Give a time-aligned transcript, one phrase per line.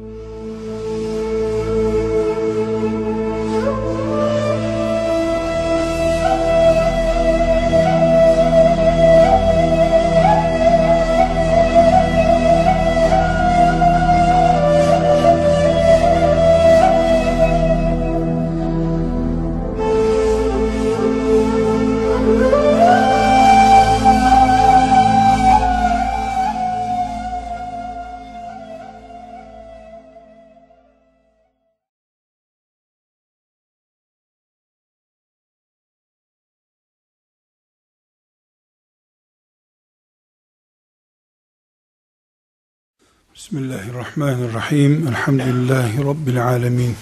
[0.00, 0.27] you
[43.38, 45.08] Bismillahirrahmanirrahim.
[45.08, 46.96] Elhamdülillahi Rabbil alemin.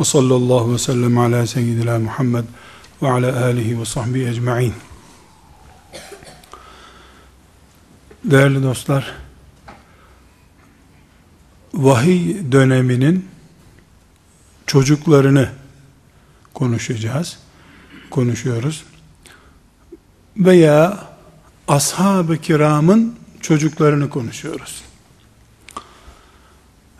[0.00, 2.44] Ve sallallahu ve sellem ala seyyidina Muhammed
[3.02, 4.74] ve ala alihi ve sahbihi ecma'in.
[8.24, 9.14] Değerli dostlar,
[11.74, 13.28] vahiy döneminin
[14.66, 15.48] çocuklarını
[16.54, 17.38] konuşacağız,
[18.10, 18.84] konuşuyoruz.
[20.36, 21.08] Veya
[21.68, 24.93] ashab-ı kiramın çocuklarını konuşuyoruz.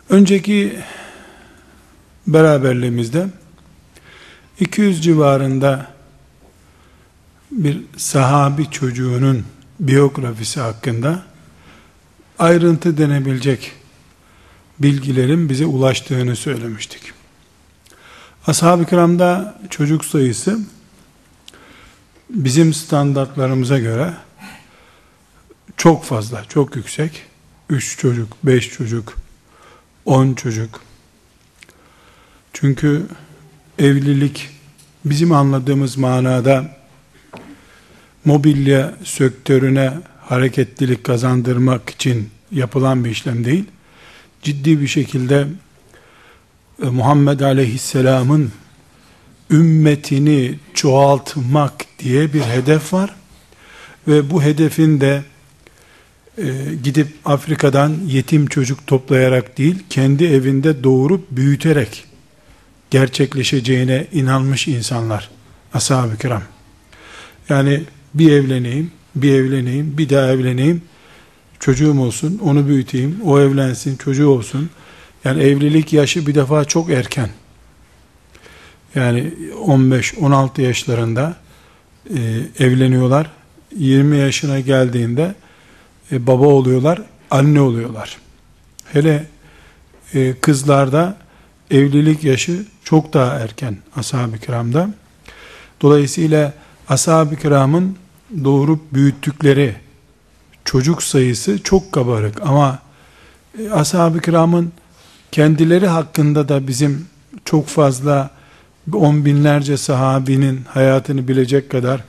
[0.09, 0.79] Önceki
[2.27, 3.27] beraberliğimizde
[4.59, 5.91] 200 civarında
[7.51, 9.45] bir sahabi çocuğunun
[9.79, 11.25] biyografisi hakkında
[12.39, 13.71] ayrıntı denebilecek
[14.79, 17.01] bilgilerin bize ulaştığını söylemiştik.
[18.47, 20.59] Ashab-ı kiramda çocuk sayısı
[22.29, 24.13] bizim standartlarımıza göre
[25.77, 27.23] çok fazla, çok yüksek.
[27.69, 29.15] 3 çocuk, 5 çocuk,
[30.05, 30.81] on çocuk.
[32.53, 33.05] Çünkü
[33.79, 34.49] evlilik
[35.05, 36.77] bizim anladığımız manada
[38.25, 43.65] mobilya sektörüne hareketlilik kazandırmak için yapılan bir işlem değil.
[44.41, 45.47] Ciddi bir şekilde
[46.83, 48.51] e, Muhammed Aleyhisselam'ın
[49.51, 53.15] ümmetini çoğaltmak diye bir hedef var.
[54.07, 55.23] Ve bu hedefin de
[56.83, 62.05] gidip Afrika'dan yetim çocuk toplayarak değil, kendi evinde doğurup büyüterek
[62.91, 65.29] gerçekleşeceğine inanmış insanlar.
[65.73, 66.43] Ashab-ı kiram.
[67.49, 70.81] Yani bir evleneyim, bir evleneyim, bir daha evleneyim,
[71.59, 74.69] çocuğum olsun, onu büyüteyim, o evlensin, çocuğu olsun.
[75.23, 77.29] Yani evlilik yaşı bir defa çok erken.
[78.95, 79.33] Yani
[79.65, 81.35] 15-16 yaşlarında
[82.09, 82.19] e,
[82.59, 83.31] evleniyorlar.
[83.77, 85.35] 20 yaşına geldiğinde
[86.11, 87.01] e, baba oluyorlar,
[87.31, 88.17] anne oluyorlar.
[88.93, 89.27] Hele
[90.13, 91.17] e, kızlarda
[91.71, 94.89] evlilik yaşı çok daha erken ashab-ı kiramda.
[95.81, 96.53] Dolayısıyla
[96.89, 97.97] ashab-ı kiramın
[98.43, 99.75] doğurup büyüttükleri
[100.65, 102.79] çocuk sayısı çok kabarık ama
[103.59, 104.71] e, ashab-ı kiramın
[105.31, 107.07] kendileri hakkında da bizim
[107.45, 108.29] çok fazla
[108.93, 112.03] on binlerce sahabinin hayatını bilecek kadar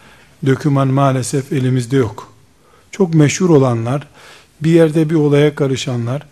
[0.47, 2.36] döküman maalesef elimizde yok
[2.97, 4.07] çok meşhur olanlar,
[4.61, 6.23] bir yerde bir olaya karışanlar,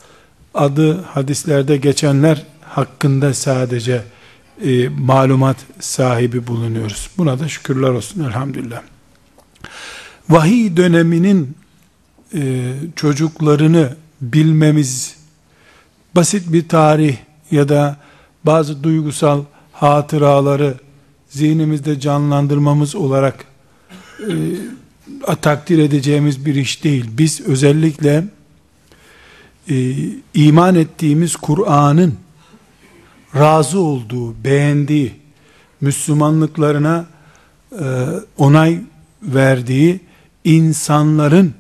[0.54, 4.02] adı hadislerde geçenler hakkında sadece
[4.64, 7.10] e, malumat sahibi bulunuyoruz.
[7.18, 8.82] Buna da şükürler olsun elhamdülillah.
[10.28, 11.56] Vahiy döneminin
[12.34, 15.16] e, çocuklarını bilmemiz
[16.16, 17.16] basit bir tarih
[17.50, 17.96] ya da
[18.44, 20.74] bazı duygusal hatıraları
[21.28, 23.44] zihnimizde canlandırmamız olarak
[24.20, 24.32] e,
[25.40, 27.04] takdir edeceğimiz bir iş değil.
[27.18, 28.24] Biz özellikle
[29.68, 29.94] e,
[30.34, 32.14] iman ettiğimiz Kur'an'ın
[33.34, 35.12] razı olduğu, beğendiği,
[35.80, 37.06] Müslümanlıklarına
[37.72, 37.84] e,
[38.38, 38.80] onay
[39.22, 40.00] verdiği
[40.44, 41.54] insanların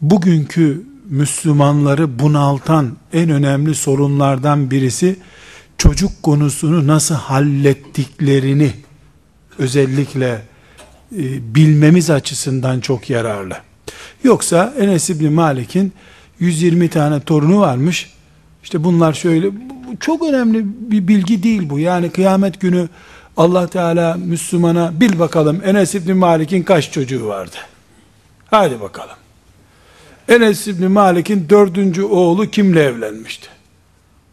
[0.00, 5.16] bugünkü Müslümanları bunaltan en önemli sorunlardan birisi
[5.78, 8.72] çocuk konusunu nasıl hallettiklerini
[9.58, 10.49] özellikle
[11.16, 13.56] e, bilmemiz açısından çok yararlı.
[14.24, 15.92] Yoksa Enes İbni Malik'in
[16.38, 18.10] 120 tane torunu varmış.
[18.62, 19.50] İşte bunlar şöyle
[20.00, 21.78] çok önemli bir bilgi değil bu.
[21.78, 22.88] Yani kıyamet günü
[23.36, 27.56] Allah Teala Müslümana bil bakalım Enes İbni Malik'in kaç çocuğu vardı?
[28.46, 29.16] Hadi bakalım.
[30.28, 33.48] Enes İbni Malik'in dördüncü oğlu kimle evlenmişti?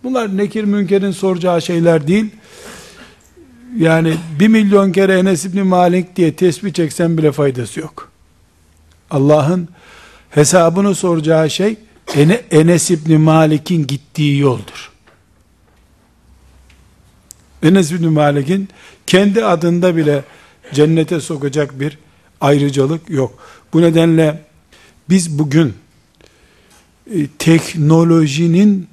[0.04, 2.26] Bunlar nekir münkerin soracağı şeyler değil
[3.78, 8.12] yani bir milyon kere Enes İbni Malik diye tesbih çeksen bile faydası yok.
[9.12, 9.70] Allah'ın
[10.30, 11.76] hesabını soracağı şey
[12.52, 14.92] Enes İbni Malik'in gittiği yoldur.
[17.64, 18.70] Enes İbni Malik'in
[19.08, 20.24] kendi adında bile
[20.74, 21.98] cennete sokacak bir
[22.42, 23.40] ayrıcalık yok.
[23.74, 24.44] Bu nedenle
[25.10, 25.74] biz bugün
[27.14, 28.88] e, teknolojinin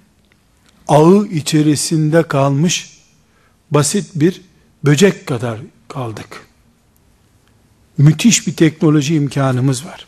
[0.89, 2.99] ağı içerisinde kalmış
[3.71, 4.41] basit bir
[4.85, 5.59] böcek kadar
[5.89, 6.47] kaldık.
[7.99, 10.07] Müthiş bir teknoloji imkanımız var.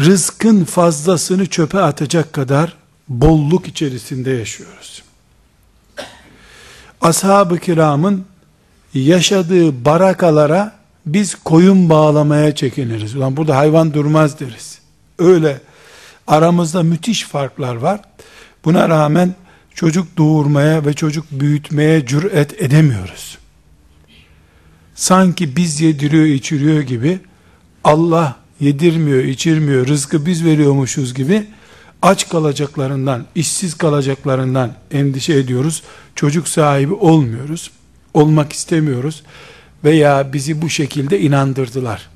[0.00, 2.76] Rızkın fazlasını çöpe atacak kadar
[3.08, 5.02] bolluk içerisinde yaşıyoruz.
[7.00, 8.24] Ashab-ı kiramın
[8.94, 10.72] yaşadığı barakalara
[11.06, 13.16] biz koyun bağlamaya çekiniriz.
[13.16, 14.78] Ulan burada hayvan durmaz deriz.
[15.18, 15.60] Öyle
[16.26, 18.00] aramızda müthiş farklar var.
[18.64, 19.34] Buna rağmen
[19.74, 23.41] çocuk doğurmaya ve çocuk büyütmeye cüret edemiyoruz.
[24.94, 27.18] Sanki biz yediriyor içiriyor gibi
[27.84, 31.46] Allah yedirmiyor içirmiyor rızkı biz veriyormuşuz gibi
[32.02, 35.82] aç kalacaklarından işsiz kalacaklarından endişe ediyoruz.
[36.14, 37.70] Çocuk sahibi olmuyoruz.
[38.14, 39.22] Olmak istemiyoruz.
[39.84, 42.08] Veya bizi bu şekilde inandırdılar.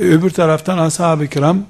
[0.00, 1.66] E, öbür taraftan ashab-ı kiram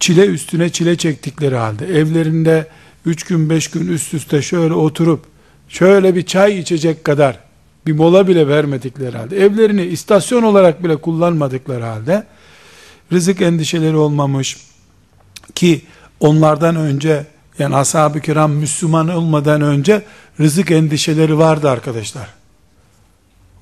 [0.00, 2.66] çile üstüne çile çektikleri halde evlerinde
[3.06, 5.24] üç gün beş gün üst üste şöyle oturup
[5.68, 7.45] şöyle bir çay içecek kadar
[7.85, 12.27] bir mola bile vermedikleri halde evlerini istasyon olarak bile kullanmadıkları halde
[13.13, 14.57] rızık endişeleri olmamış
[15.55, 15.81] ki
[16.19, 17.25] onlardan önce
[17.59, 20.03] yani ashab-ı kiram Müslüman olmadan önce
[20.39, 22.27] rızık endişeleri vardı arkadaşlar.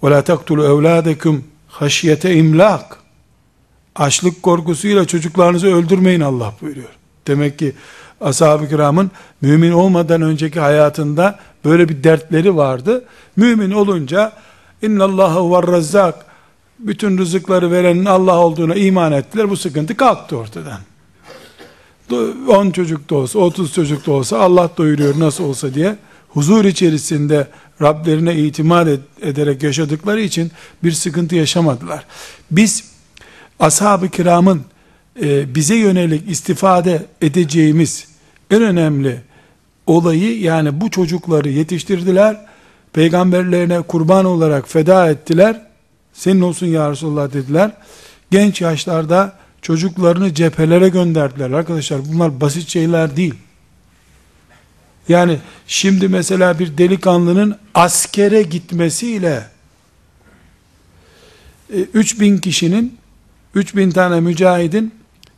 [0.01, 2.97] وَلَا تَقْتُلُوا اَوْلَادَكُمْ haşiyete imlak.
[3.95, 6.89] Açlık korkusuyla çocuklarınızı öldürmeyin Allah buyuruyor.
[7.27, 7.73] Demek ki
[8.21, 9.11] ashab-ı kiramın
[9.41, 13.04] mümin olmadan önceki hayatında böyle bir dertleri vardı.
[13.36, 14.32] Mümin olunca
[14.82, 16.26] innallahu var razzak
[16.78, 19.50] bütün rızıkları verenin Allah olduğuna iman ettiler.
[19.50, 20.80] Bu sıkıntı kalktı ortadan.
[22.48, 25.96] 10 çocuk da olsa, 30 çocuk da olsa Allah doyuruyor nasıl olsa diye
[26.28, 27.48] huzur içerisinde
[27.82, 28.88] Rablerine itimat
[29.22, 30.52] ederek yaşadıkları için
[30.82, 32.04] bir sıkıntı yaşamadılar.
[32.50, 32.84] Biz
[33.60, 34.62] ashab-ı kiramın
[35.22, 38.08] e, bize yönelik istifade edeceğimiz
[38.50, 39.20] en önemli
[39.86, 42.46] olayı yani bu çocukları yetiştirdiler,
[42.92, 45.60] peygamberlerine kurban olarak feda ettiler,
[46.12, 47.70] senin olsun ya Resulullah dediler.
[48.30, 49.32] Genç yaşlarda
[49.62, 51.50] çocuklarını cephelere gönderdiler.
[51.50, 53.34] Arkadaşlar bunlar basit şeyler değil.
[55.08, 59.46] Yani şimdi mesela bir delikanlının askere gitmesiyle
[61.94, 62.98] 3000 e, kişinin
[63.54, 64.94] 3000 tane mücahidin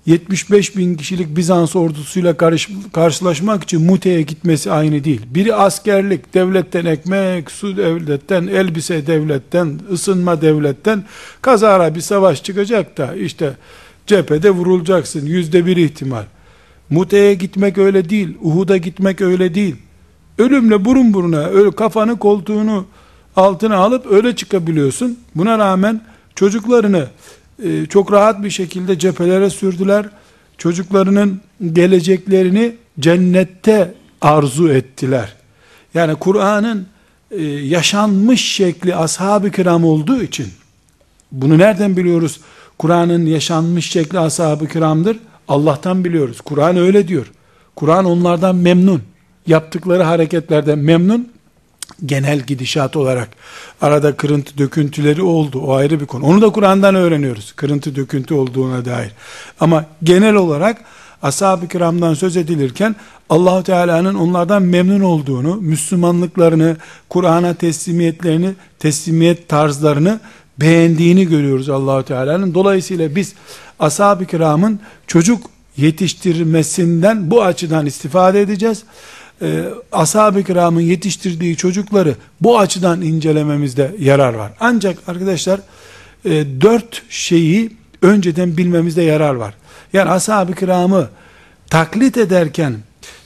[0.06, 5.20] 75 bin kişilik Bizans ordusuyla karış, karşılaşmak için Mute'ye gitmesi aynı değil.
[5.26, 11.04] Biri askerlik, devletten ekmek, su devletten, elbise devletten, ısınma devletten,
[11.42, 13.56] kazara bir savaş çıkacak da işte
[14.06, 15.26] cephede vurulacaksın.
[15.26, 16.24] Yüzde bir ihtimal.
[16.90, 18.36] Mute'ye gitmek öyle değil.
[18.42, 19.76] Uhud'a gitmek öyle değil.
[20.38, 22.86] Ölümle burun buruna, öyle kafanı koltuğunu
[23.36, 25.18] altına alıp öyle çıkabiliyorsun.
[25.34, 26.00] Buna rağmen
[26.34, 27.06] çocuklarını
[27.64, 30.06] e, çok rahat bir şekilde cephelere sürdüler.
[30.58, 31.40] Çocuklarının
[31.72, 35.36] geleceklerini cennette arzu ettiler.
[35.94, 36.86] Yani Kur'an'ın
[37.30, 40.46] e, yaşanmış şekli ashab-ı kiram olduğu için
[41.32, 42.40] bunu nereden biliyoruz?
[42.78, 45.18] Kur'an'ın yaşanmış şekli ashab-ı kiramdır.
[45.48, 46.40] Allah'tan biliyoruz.
[46.40, 47.32] Kur'an öyle diyor.
[47.76, 49.02] Kur'an onlardan memnun.
[49.46, 51.28] Yaptıkları hareketlerden memnun
[52.06, 53.28] genel gidişat olarak
[53.80, 55.60] arada kırıntı döküntüleri oldu.
[55.60, 56.24] O ayrı bir konu.
[56.24, 57.52] Onu da Kur'an'dan öğreniyoruz.
[57.52, 59.12] Kırıntı döküntü olduğuna dair.
[59.60, 60.84] Ama genel olarak
[61.22, 62.96] ashab-ı kiramdan söz edilirken
[63.30, 66.76] Allahu Teala'nın onlardan memnun olduğunu, Müslümanlıklarını,
[67.08, 70.20] Kur'an'a teslimiyetlerini, teslimiyet tarzlarını
[70.60, 72.54] beğendiğini görüyoruz Allahu Teala'nın.
[72.54, 73.34] Dolayısıyla biz
[73.78, 75.42] ashab-ı kiramın çocuk
[75.76, 78.82] yetiştirmesinden bu açıdan istifade edeceğiz
[79.42, 84.52] e, ashab-ı kiramın yetiştirdiği çocukları bu açıdan incelememizde yarar var.
[84.60, 85.60] Ancak arkadaşlar
[86.24, 87.70] e, dört şeyi
[88.02, 89.54] önceden bilmemizde yarar var.
[89.92, 91.08] Yani ashab-ı kiramı
[91.70, 92.74] taklit ederken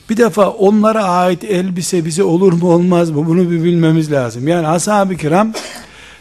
[0.09, 4.47] bir defa onlara ait elbise bize olur mu olmaz mı bunu bir bilmemiz lazım.
[4.47, 5.53] Yani ashab-ı kiram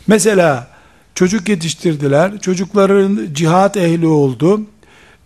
[0.06, 0.68] mesela
[1.14, 2.38] çocuk yetiştirdiler.
[2.38, 4.60] Çocukların cihat ehli oldu.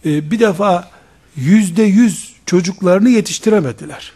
[0.07, 0.89] Ee, bir defa
[1.37, 4.13] yüzde yüz çocuklarını yetiştiremediler.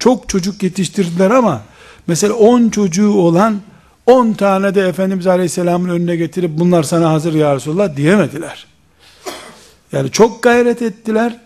[0.00, 1.62] Çok çocuk yetiştirdiler ama
[2.06, 3.60] mesela 10 çocuğu olan
[4.06, 8.66] 10 tane de Efendimiz Aleyhisselam'ın önüne getirip bunlar sana hazır ya Resulullah diyemediler.
[9.92, 11.38] Yani çok gayret ettiler.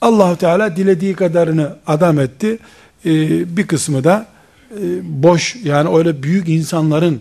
[0.00, 2.58] Allahu Teala dilediği kadarını adam etti.
[3.06, 4.26] Ee, bir kısmı da
[4.70, 4.82] e,
[5.22, 7.20] boş yani öyle büyük insanların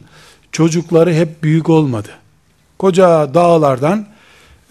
[0.51, 2.09] çocukları hep büyük olmadı.
[2.77, 4.07] Koca dağlardan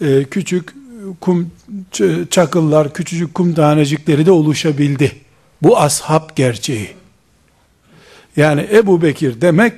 [0.01, 0.73] e, küçük
[1.21, 1.51] kum
[2.29, 5.28] çakıllar, küçücük kum tanecikleri de oluşabildi.
[5.61, 6.89] Bu ashab gerçeği.
[8.37, 9.73] Yani Ebu Bekir demek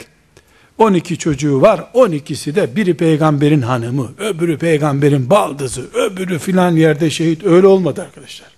[0.77, 1.85] 12 çocuğu var.
[1.93, 7.43] 12'si de biri peygamberin hanımı, öbürü peygamberin baldızı, öbürü filan yerde şehit.
[7.43, 8.49] Öyle olmadı arkadaşlar.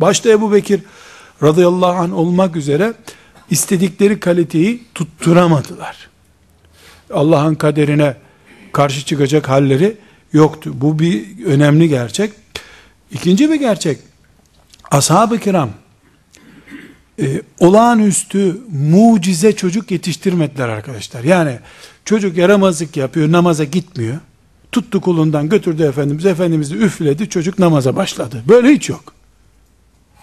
[0.00, 0.80] Başta Ebu Bekir
[1.42, 2.94] radıyallahu anh olmak üzere
[3.50, 6.08] istedikleri kaliteyi tutturamadılar.
[7.12, 8.16] Allah'ın kaderine
[8.72, 9.96] karşı çıkacak halleri
[10.32, 10.70] yoktu.
[10.74, 12.32] Bu bir önemli gerçek.
[13.12, 13.98] İkinci bir gerçek.
[14.90, 15.70] Ashab-ı kiram
[17.20, 21.24] e, olağanüstü mucize çocuk yetiştirmediler arkadaşlar.
[21.24, 21.58] Yani
[22.04, 24.16] çocuk yaramazlık yapıyor, namaza gitmiyor.
[24.72, 28.42] Tuttu kulundan götürdü Efendimiz, Efendimiz üfledi, çocuk namaza başladı.
[28.48, 29.14] Böyle hiç yok.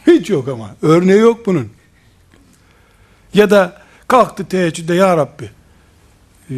[0.07, 0.75] Hiç yok ama.
[0.81, 1.69] Örneği yok bunun.
[3.33, 5.49] Ya da kalktı teheccüde ya Rabbi
[6.49, 6.55] e,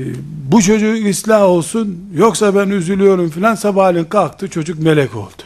[0.51, 5.43] bu çocuk ıslah olsun yoksa ben üzülüyorum filan sabahleyin kalktı çocuk melek oldu.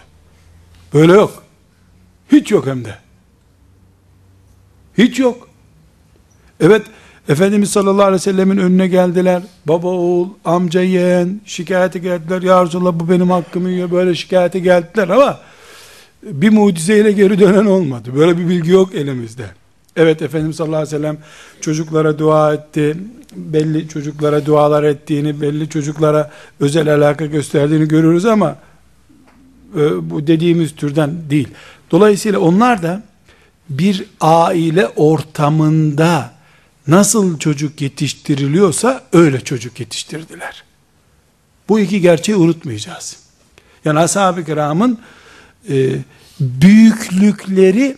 [0.93, 1.43] Böyle yok.
[2.31, 3.08] Hiç yok hem de.
[4.99, 5.47] Hiç yok.
[6.59, 6.81] Evet,
[7.29, 9.41] Efendimiz sallallahu aleyhi ve sellemin önüne geldiler.
[9.65, 12.41] Baba, oğul, amca, yeğen şikayete geldiler.
[12.41, 13.91] Ya Resulallah bu benim hakkımı yiyor.
[13.91, 15.39] Böyle şikayete geldiler ama
[16.23, 18.09] bir mucizeyle geri dönen olmadı.
[18.15, 19.45] Böyle bir bilgi yok elimizde.
[19.95, 21.17] Evet Efendimiz sallallahu aleyhi ve sellem
[21.61, 22.97] çocuklara dua etti.
[23.35, 28.55] Belli çocuklara dualar ettiğini, belli çocuklara özel alaka gösterdiğini görürüz ama
[29.75, 31.47] e, bu dediğimiz türden değil.
[31.91, 33.08] Dolayısıyla onlar da
[33.69, 36.33] bir aile ortamında
[36.87, 40.63] nasıl çocuk yetiştiriliyorsa öyle çocuk yetiştirdiler.
[41.69, 43.17] Bu iki gerçeği unutmayacağız.
[43.85, 44.99] Yani ashab-ı kiramın
[45.69, 45.89] e,
[46.39, 47.97] büyüklükleri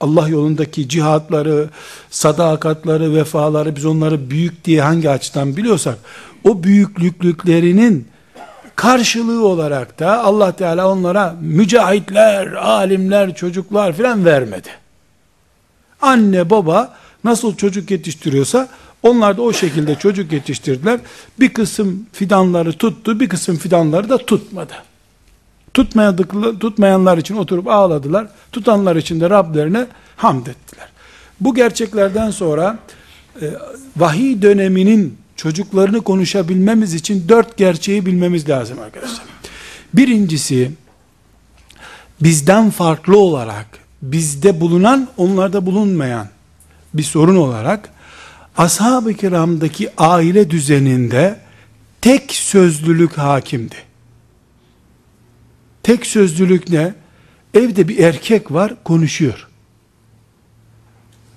[0.00, 1.70] Allah yolundaki cihatları,
[2.10, 5.98] sadakatları, vefaları biz onları büyük diye hangi açıdan biliyorsak
[6.44, 8.08] o büyüklüklerinin
[8.76, 14.68] karşılığı olarak da Allah Teala onlara mücahitler, alimler, çocuklar filan vermedi.
[16.00, 18.68] Anne baba nasıl çocuk yetiştiriyorsa
[19.02, 21.00] onlar da o şekilde çocuk yetiştirdiler.
[21.40, 24.72] Bir kısım fidanları tuttu, bir kısım fidanları da tutmadı.
[26.60, 28.26] Tutmayanlar, için oturup ağladılar.
[28.52, 30.88] Tutanlar için de Rablerine hamd ettiler.
[31.40, 32.78] Bu gerçeklerden sonra
[33.42, 33.46] e,
[33.96, 39.26] vahiy döneminin çocuklarını konuşabilmemiz için dört gerçeği bilmemiz lazım arkadaşlar.
[39.94, 40.70] Birincisi,
[42.20, 43.66] bizden farklı olarak,
[44.02, 46.28] bizde bulunan, onlarda bulunmayan
[46.94, 47.90] bir sorun olarak,
[48.56, 51.40] ashab-ı kiramdaki aile düzeninde
[52.00, 53.76] tek sözlülük hakimdi.
[55.82, 56.94] Tek sözlülük ne?
[57.54, 59.48] Evde bir erkek var, konuşuyor.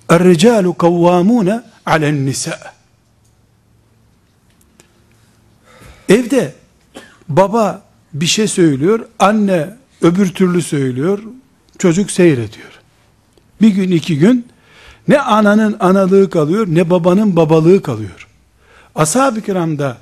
[0.08, 2.77] Er-ricalu kavvamune alen nisa'
[6.08, 6.54] Evde
[7.28, 11.18] baba bir şey söylüyor, anne öbür türlü söylüyor,
[11.78, 12.80] çocuk seyrediyor.
[13.62, 14.46] Bir gün iki gün
[15.08, 18.28] ne ananın analığı kalıyor ne babanın babalığı kalıyor.
[18.94, 19.98] Ashab-ı kiramda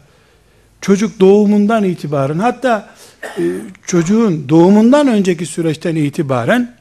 [0.80, 3.42] çocuk doğumundan itibaren hatta e,
[3.86, 6.76] çocuğun doğumundan önceki süreçten itibaren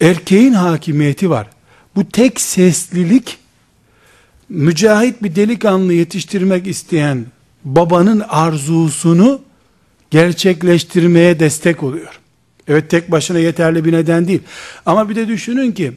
[0.00, 1.46] erkeğin hakimiyeti var.
[1.96, 3.38] Bu tek seslilik
[4.48, 7.26] mücahit bir delikanlı yetiştirmek isteyen
[7.64, 9.40] babanın arzusunu
[10.10, 12.20] gerçekleştirmeye destek oluyor.
[12.68, 14.42] Evet tek başına yeterli bir neden değil.
[14.86, 15.92] Ama bir de düşünün ki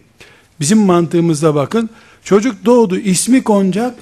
[0.59, 1.89] bizim mantığımızda bakın
[2.23, 3.95] çocuk doğdu ismi konacak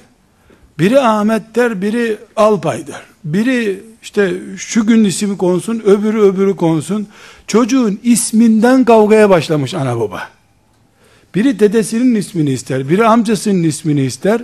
[0.78, 3.02] biri Ahmet der biri Alpay der.
[3.24, 7.08] Biri işte şu gün ismi konsun öbürü öbürü konsun.
[7.46, 10.28] Çocuğun isminden kavgaya başlamış ana baba.
[11.34, 14.42] Biri dedesinin ismini ister, biri amcasının ismini ister.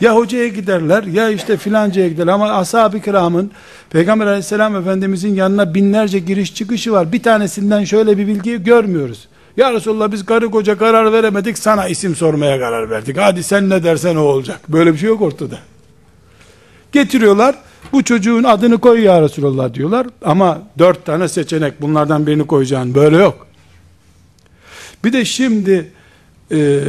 [0.00, 3.50] Ya hocaya giderler ya işte filancaya giderler ama ashab-ı kiramın
[3.90, 7.12] Peygamber aleyhisselam efendimizin yanına binlerce giriş çıkışı var.
[7.12, 9.28] Bir tanesinden şöyle bir bilgi görmüyoruz.
[9.56, 13.16] Ya Resulallah biz karı koca karar veremedik sana isim sormaya karar verdik.
[13.18, 14.60] Hadi sen ne dersen o olacak.
[14.68, 15.58] Böyle bir şey yok ortada.
[16.92, 17.54] Getiriyorlar
[17.92, 20.06] bu çocuğun adını koy ya Resulallah diyorlar.
[20.24, 22.94] Ama dört tane seçenek bunlardan birini koyacaksın.
[22.94, 23.46] Böyle yok.
[25.04, 25.90] Bir de şimdi
[26.52, 26.80] e,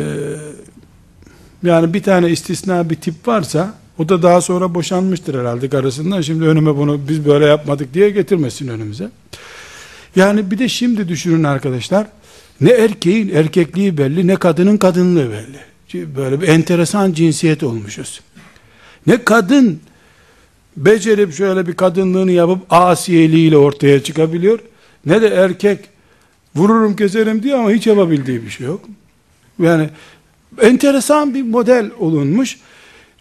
[1.63, 6.21] yani bir tane istisna bir tip varsa o da daha sonra boşanmıştır herhalde karısından.
[6.21, 9.09] Şimdi önüme bunu biz böyle yapmadık diye getirmesin önümüze.
[10.15, 12.07] Yani bir de şimdi düşünün arkadaşlar.
[12.61, 15.59] Ne erkeğin erkekliği belli ne kadının kadınlığı belli.
[16.15, 18.21] Böyle bir enteresan cinsiyet olmuşuz.
[19.07, 19.79] Ne kadın
[20.77, 24.59] becerip şöyle bir kadınlığını yapıp asiyeliğiyle ortaya çıkabiliyor.
[25.05, 25.79] Ne de erkek
[26.55, 28.81] vururum keserim diyor ama hiç yapabildiği bir şey yok.
[29.59, 29.89] Yani
[30.61, 32.57] enteresan bir model olunmuş.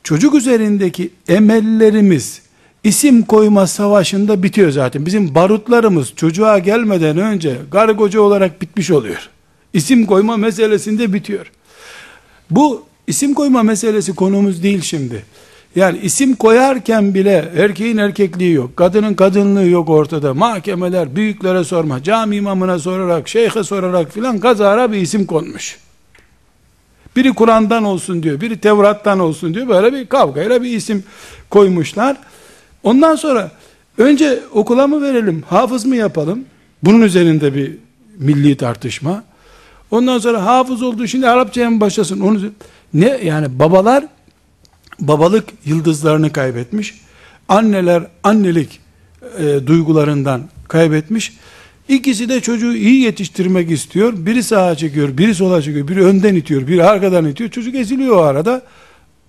[0.04, 2.42] Çocuk üzerindeki emellerimiz
[2.84, 5.06] isim koyma savaşında bitiyor zaten.
[5.06, 9.28] Bizim barutlarımız çocuğa gelmeden önce kargocu olarak bitmiş oluyor.
[9.72, 11.52] İsim koyma meselesinde bitiyor.
[12.50, 15.24] Bu isim koyma meselesi konumuz değil şimdi.
[15.76, 20.34] Yani isim koyarken bile erkeğin erkekliği yok, kadının kadınlığı yok ortada.
[20.34, 25.78] Mahkemeler büyüklere sorma, cami imamına sorarak, şeyhe sorarak filan kazara bir isim konmuş.
[27.16, 29.68] Biri Kur'an'dan olsun diyor, biri Tevrat'tan olsun diyor.
[29.68, 31.04] Böyle bir kavgayla bir isim
[31.50, 32.16] koymuşlar.
[32.82, 33.50] Ondan sonra
[33.98, 36.44] önce okula mı verelim, hafız mı yapalım?
[36.82, 37.78] Bunun üzerinde bir
[38.18, 39.24] milli tartışma.
[39.90, 42.20] Ondan sonra hafız oldu şimdi Arapçaya mı başlasın?
[42.20, 42.40] Onu
[42.94, 44.04] ne yani babalar
[45.00, 47.00] babalık yıldızlarını kaybetmiş.
[47.48, 48.80] Anneler annelik
[49.38, 51.36] e, duygularından kaybetmiş.
[51.88, 54.12] İkisi de çocuğu iyi yetiştirmek istiyor.
[54.16, 57.50] Biri sağa çekiyor, biri sola çekiyor, biri önden itiyor, biri arkadan itiyor.
[57.50, 58.62] Çocuk eziliyor o arada.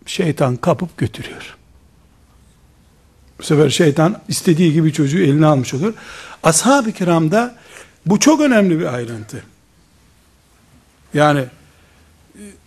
[0.06, 1.58] Şeytan kapıp götürüyor.
[3.40, 5.94] Bu sefer şeytan istediği gibi çocuğu eline almış olur.
[6.44, 7.56] Ashab-ı kiramda
[8.06, 9.44] bu çok önemli bir ayrıntı.
[11.14, 11.44] Yani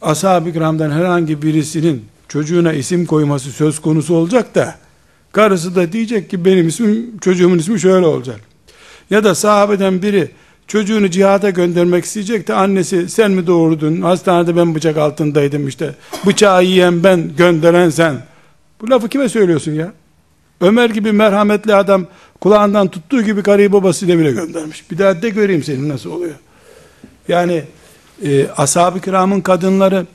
[0.03, 4.79] ashab-ı kiramdan herhangi birisinin çocuğuna isim koyması söz konusu olacak da
[5.33, 8.50] karısı da diyecek ki benim ismim çocuğumun ismi şöyle olacak.
[9.11, 10.31] Ya da sahabeden biri
[10.67, 15.95] çocuğunu cihada göndermek isteyecek de annesi sen mi doğurdun hastanede ben bıçak altındaydım işte
[16.27, 18.23] bıçağı yiyen ben gönderen sen.
[18.81, 19.93] Bu lafı kime söylüyorsun ya?
[20.61, 22.07] Ömer gibi merhametli adam
[22.41, 24.91] kulağından tuttuğu gibi karıyı babasıyla bile göndermiş.
[24.91, 26.35] Bir daha de göreyim senin nasıl oluyor.
[27.29, 27.63] Yani
[28.25, 30.07] e, ashab-ı kiramın kadınları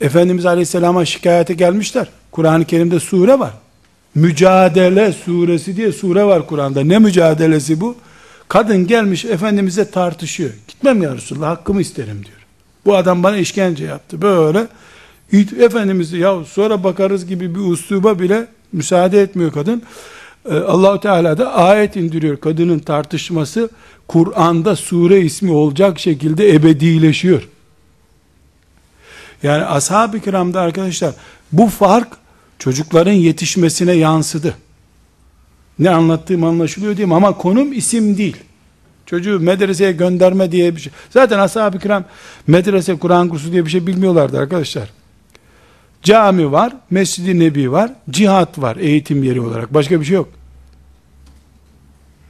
[0.00, 2.08] Efendimiz Aleyhisselam'a şikayete gelmişler.
[2.30, 3.52] Kur'an-ı Kerim'de sure var.
[4.14, 6.84] Mücadele suresi diye sure var Kur'an'da.
[6.84, 7.96] Ne mücadelesi bu?
[8.48, 10.50] Kadın gelmiş Efendimiz'e tartışıyor.
[10.68, 12.38] Gitmem ya Resulallah hakkımı isterim diyor.
[12.86, 14.22] Bu adam bana işkence yaptı.
[14.22, 14.66] Böyle
[15.58, 19.82] Efendimiz ya sonra bakarız gibi bir usluba bile müsaade etmiyor kadın.
[20.50, 22.36] Ee, Allahu Teala da ayet indiriyor.
[22.36, 23.70] Kadının tartışması
[24.08, 27.48] Kur'an'da sure ismi olacak şekilde ebedileşiyor.
[29.42, 31.14] Yani ashab-ı kiramda arkadaşlar
[31.52, 32.08] bu fark
[32.58, 34.54] çocukların yetişmesine yansıdı.
[35.78, 38.36] Ne anlattığım anlaşılıyor diyeyim ama konum isim değil.
[39.06, 40.92] Çocuğu medreseye gönderme diye bir şey.
[41.10, 42.04] Zaten ashab-ı kiram
[42.46, 44.88] medrese, Kur'an kursu diye bir şey bilmiyorlardı arkadaşlar.
[46.02, 49.74] Cami var, Mescid-i Nebi var, cihat var eğitim yeri olarak.
[49.74, 50.28] Başka bir şey yok.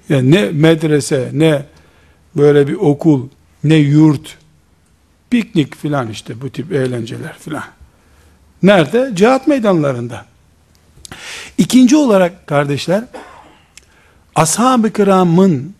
[0.08, 1.66] Yani ne medrese, ne
[2.36, 3.28] böyle bir okul,
[3.64, 4.38] ne yurt,
[5.30, 7.64] piknik filan işte bu tip eğlenceler filan.
[8.62, 9.10] Nerede?
[9.14, 10.24] Cihat meydanlarında.
[11.58, 13.04] İkinci olarak kardeşler,
[14.34, 15.74] ashab-ı kiramın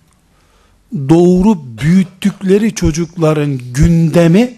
[0.94, 4.54] doğru büyüttükleri çocukların gündemi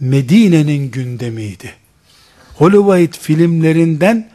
[0.00, 1.74] Medine'nin gündemiydi.
[2.54, 4.30] Hollywood filmlerinden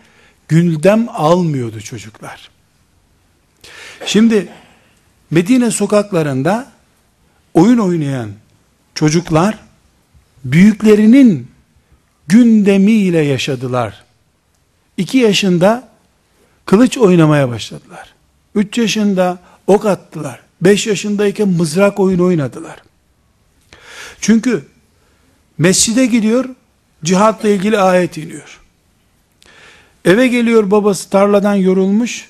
[0.47, 2.49] gündem almıyordu çocuklar.
[4.05, 4.49] Şimdi
[5.31, 6.71] Medine sokaklarında
[7.53, 8.29] oyun oynayan
[8.95, 9.59] çocuklar
[10.45, 11.47] büyüklerinin
[12.27, 14.03] gündemiyle yaşadılar.
[14.97, 15.89] İki yaşında
[16.67, 18.13] kılıç oynamaya başladılar.
[18.55, 20.39] Üç yaşında ok attılar.
[20.61, 22.83] Beş yaşındayken mızrak oyunu oynadılar.
[24.21, 24.65] Çünkü
[25.57, 26.45] mescide gidiyor,
[27.03, 28.61] cihatla ilgili ayet iniyor.
[30.05, 32.29] Eve geliyor babası tarladan yorulmuş,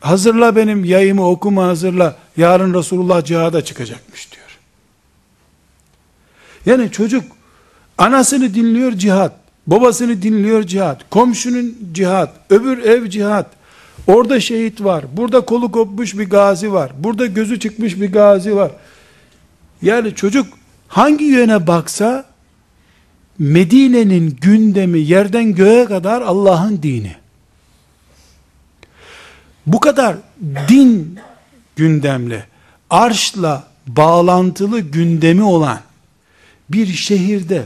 [0.00, 4.58] hazırla benim yayımı okuma hazırla, yarın Resulullah cihada çıkacakmış diyor.
[6.66, 7.24] Yani çocuk
[7.98, 13.46] anasını dinliyor cihat, babasını dinliyor cihat, komşunun cihat, öbür ev cihat,
[14.06, 18.70] orada şehit var, burada kolu kopmuş bir gazi var, burada gözü çıkmış bir gazi var.
[19.82, 20.46] Yani çocuk
[20.88, 22.24] hangi yöne baksa
[23.38, 27.16] Medine'nin gündemi yerden göğe kadar Allah'ın dini.
[29.66, 30.16] Bu kadar
[30.68, 31.18] din
[31.76, 32.44] gündemli,
[32.90, 35.80] arşla bağlantılı gündemi olan
[36.68, 37.64] bir şehirde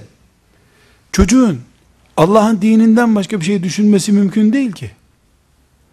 [1.13, 1.61] çocuğun
[2.21, 4.91] Allah'ın dininden başka bir şey düşünmesi mümkün değil ki.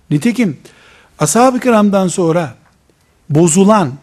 [0.09, 0.57] Nitekim
[1.19, 2.55] ashab-ı kiramdan sonra
[3.29, 3.93] bozulan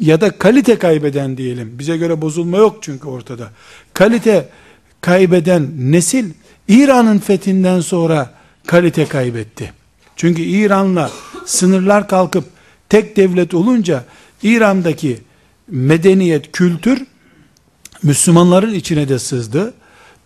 [0.00, 1.78] ya da kalite kaybeden diyelim.
[1.78, 3.50] Bize göre bozulma yok çünkü ortada.
[3.94, 4.48] Kalite
[5.00, 6.30] kaybeden nesil
[6.68, 8.30] İran'ın fethinden sonra
[8.66, 9.72] kalite kaybetti.
[10.16, 11.10] Çünkü İran'la
[11.46, 12.44] sınırlar kalkıp
[12.88, 14.04] tek devlet olunca
[14.42, 15.20] İran'daki
[15.68, 17.06] medeniyet, kültür
[18.02, 19.74] Müslümanların içine de sızdı.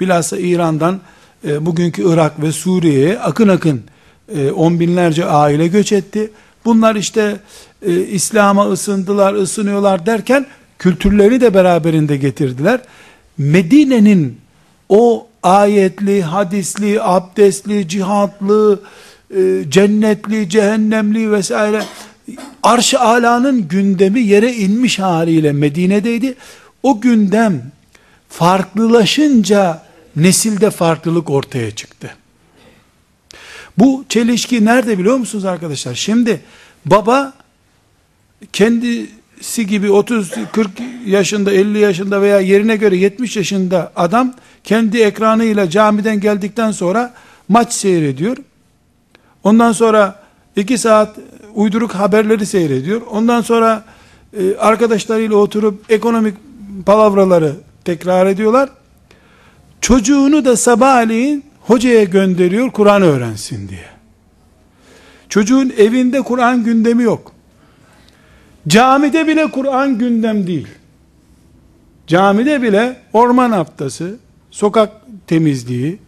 [0.00, 1.00] Bilhassa İran'dan
[1.46, 3.82] e, bugünkü Irak ve Suriye'ye akın akın
[4.36, 6.30] e, on binlerce aile göç etti.
[6.64, 7.36] Bunlar işte
[7.82, 10.46] e, İslam'a ısındılar, ısınıyorlar derken
[10.78, 12.80] kültürleri de beraberinde getirdiler.
[13.38, 14.38] Medine'nin
[14.88, 18.80] o ayetli, hadisli, abdestli, cihatlı,
[19.36, 21.82] e, cennetli, cehennemli vesaire
[22.62, 26.34] arş-ı alanın gündemi yere inmiş haliyle Medine'deydi.
[26.82, 27.62] O gündem
[28.28, 29.82] farklılaşınca
[30.22, 32.16] nesilde farklılık ortaya çıktı.
[33.78, 35.94] Bu çelişki nerede biliyor musunuz arkadaşlar?
[35.94, 36.40] Şimdi
[36.84, 37.32] baba
[38.52, 40.70] kendisi gibi 30 40
[41.06, 47.14] yaşında 50 yaşında veya yerine göre 70 yaşında adam kendi ekranıyla camiden geldikten sonra
[47.48, 48.36] maç seyrediyor.
[49.44, 50.22] Ondan sonra
[50.56, 51.16] iki saat
[51.54, 53.02] uyduruk haberleri seyrediyor.
[53.10, 53.84] Ondan sonra
[54.38, 56.34] e, arkadaşlarıyla oturup ekonomik
[56.86, 57.54] palavraları
[57.84, 58.68] tekrar ediyorlar.
[59.80, 63.88] Çocuğunu da sabahleyin hocaya gönderiyor Kur'an öğrensin diye.
[65.28, 67.32] Çocuğun evinde Kur'an gündemi yok.
[68.68, 70.68] Camide bile Kur'an gündem değil.
[72.06, 74.16] Camide bile orman haftası,
[74.50, 74.92] sokak
[75.26, 75.98] temizliği,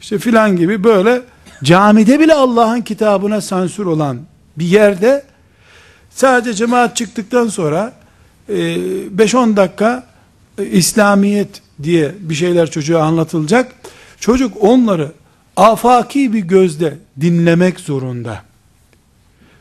[0.00, 1.22] işte filan gibi böyle
[1.64, 4.18] camide bile Allah'ın kitabına sansür olan
[4.58, 5.24] bir yerde
[6.10, 7.92] sadece cemaat çıktıktan sonra
[8.48, 10.17] 5-10 dakika e,
[10.64, 13.72] İslamiyet diye bir şeyler çocuğa anlatılacak.
[14.20, 15.12] Çocuk onları
[15.56, 18.42] afaki bir gözle dinlemek zorunda.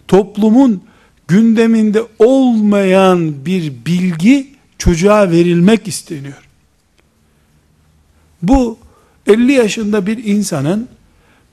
[0.08, 0.84] Toplumun
[1.28, 6.48] gündeminde olmayan bir bilgi çocuğa verilmek isteniyor.
[8.42, 8.78] Bu
[9.28, 10.88] 50 yaşında bir insanın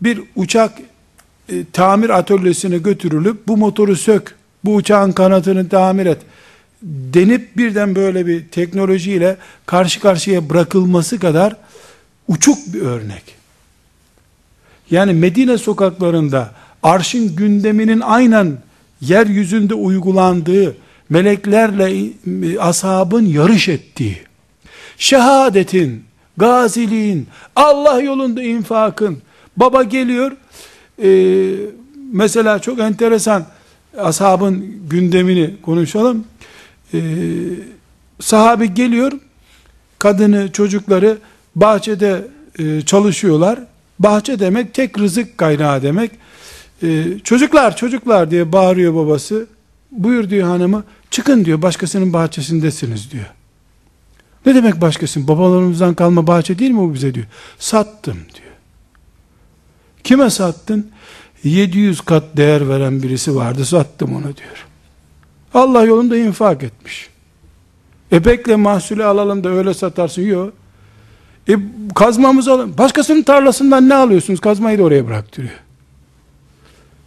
[0.00, 0.72] bir uçak
[1.48, 6.18] e, tamir atölyesine götürülüp bu motoru sök, bu uçağın kanatını tamir et
[6.84, 11.56] denip birden böyle bir teknolojiyle karşı karşıya bırakılması kadar
[12.28, 13.22] uçuk bir örnek.
[14.90, 16.50] Yani Medine sokaklarında
[16.82, 18.58] arşın gündeminin aynen
[19.00, 20.76] yeryüzünde uygulandığı,
[21.08, 22.10] meleklerle
[22.60, 24.18] ashabın yarış ettiği,
[24.98, 26.04] şehadetin,
[26.36, 29.18] gaziliğin, Allah yolunda infakın,
[29.56, 30.32] baba geliyor,
[31.02, 31.10] e,
[32.12, 33.46] mesela çok enteresan,
[33.98, 36.24] ashabın gündemini konuşalım,
[36.94, 37.00] e,
[38.20, 39.12] sahabi geliyor,
[39.98, 41.18] kadını, çocukları
[41.56, 42.28] bahçede
[42.58, 43.58] e, çalışıyorlar,
[43.98, 46.10] bahçe demek tek rızık kaynağı demek,
[46.82, 49.46] e, çocuklar çocuklar diye bağırıyor babası,
[49.90, 53.26] buyur diyor hanımı, çıkın diyor, başkasının bahçesindesiniz diyor.
[54.46, 55.28] Ne demek başkasının?
[55.28, 57.26] Babalarımızdan kalma bahçe değil mi bu bize diyor.
[57.58, 58.54] Sattım diyor.
[60.04, 60.90] Kime sattın?
[61.44, 64.63] 700 kat değer veren birisi vardı sattım onu diyor.
[65.54, 67.08] Allah yolunda infak etmiş.
[68.12, 70.22] E bekle mahsulü alalım da öyle satarsın.
[70.22, 70.52] Yok.
[71.48, 71.56] E
[71.94, 72.78] kazmamızı alın.
[72.78, 74.40] Başkasının tarlasından ne alıyorsunuz?
[74.40, 75.54] Kazmayı da oraya bıraktırıyor.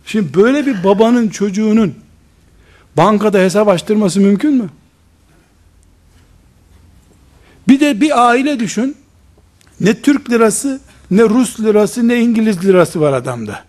[0.05, 1.95] Şimdi böyle bir babanın çocuğunun
[2.97, 4.69] bankada hesap açtırması mümkün mü?
[7.67, 8.95] Bir de bir aile düşün.
[9.79, 10.79] Ne Türk lirası,
[11.11, 13.63] ne Rus lirası, ne İngiliz lirası var adamda.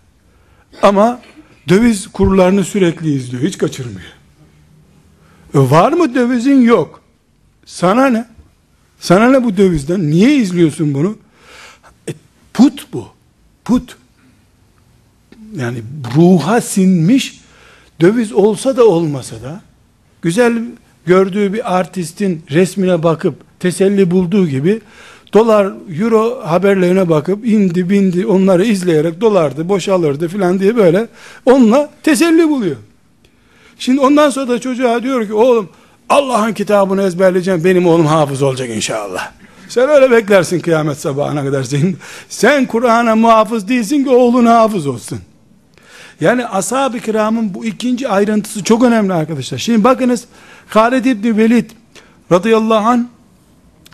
[0.81, 1.21] Ama
[1.69, 3.43] döviz kurlarını sürekli izliyor.
[3.43, 4.18] Hiç kaçırmıyor.
[5.53, 6.61] E var mı dövizin?
[6.61, 7.01] Yok.
[7.65, 8.25] Sana ne?
[8.99, 10.11] Sana ne bu dövizden?
[10.11, 11.17] Niye izliyorsun bunu?
[12.09, 12.13] E,
[12.53, 13.07] put bu.
[13.65, 13.97] Put.
[15.55, 15.81] Yani
[16.15, 17.41] ruha sinmiş
[18.01, 19.61] döviz olsa da olmasa da
[20.21, 20.63] güzel
[21.05, 24.81] gördüğü bir artistin resmine bakıp teselli bulduğu gibi
[25.33, 31.07] dolar euro haberlerine bakıp indi bindi onları izleyerek dolardı boşalırdı filan diye böyle
[31.45, 32.75] onunla teselli buluyor.
[33.79, 35.69] Şimdi ondan sonra da çocuğa diyor ki oğlum
[36.09, 39.31] Allah'ın kitabını ezberleyeceğim benim oğlum hafız olacak inşallah.
[39.69, 41.97] Sen öyle beklersin kıyamet sabahına kadar senin.
[42.29, 45.19] Sen Kur'an'a muhafız değilsin ki oğlun hafız olsun.
[46.21, 49.57] Yani ashab-ı kiramın bu ikinci ayrıntısı çok önemli arkadaşlar.
[49.57, 50.25] Şimdi bakınız
[50.67, 51.69] Halid İbni Velid
[52.31, 53.03] radıyallahu anh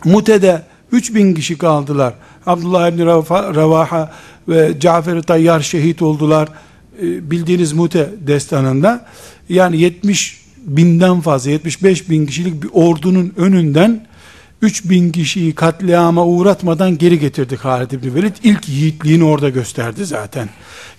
[0.04, 2.14] Mute'de 3000 kişi kaldılar.
[2.46, 4.12] Abdullah İbni Ravaha
[4.48, 6.48] ve Cafer-i Tayyar şehit oldular.
[7.02, 9.06] Ee, bildiğiniz Mute destanında.
[9.48, 14.06] Yani 70 binden fazla 75 bin kişilik bir ordunun önünden
[14.62, 18.34] 3 bin kişiyi katliama uğratmadan geri getirdik Halid İbni Velid.
[18.42, 20.48] İlk yiğitliğini orada gösterdi zaten.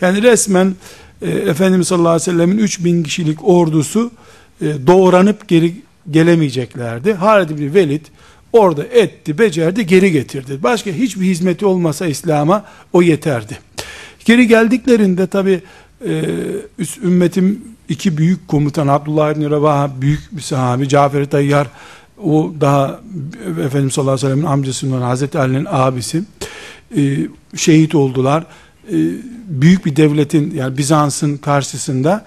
[0.01, 0.75] Yani resmen
[1.21, 4.11] e, Efendimiz sallallahu aleyhi ve sellemin 3 bin kişilik ordusu
[4.61, 5.73] e, doğranıp geri
[6.11, 7.13] gelemeyeceklerdi.
[7.13, 8.05] Halid İbni Velid
[8.53, 10.63] orada etti, becerdi, geri getirdi.
[10.63, 13.57] Başka hiçbir hizmeti olmasa İslam'a o yeterdi.
[14.25, 15.61] Geri geldiklerinde tabi
[16.05, 16.23] e,
[17.03, 21.67] ümmetim iki büyük komutan Abdullah İbni Revaha büyük bir sahabi Cafer-i Tayyar
[22.23, 22.99] o daha
[23.65, 26.23] Efendimiz sallallahu aleyhi ve sellem'in amcasından Hazreti Ali'nin abisi
[26.97, 27.17] e,
[27.55, 28.45] şehit oldular.
[28.91, 28.95] E,
[29.47, 32.25] büyük bir devletin yani Bizans'ın karşısında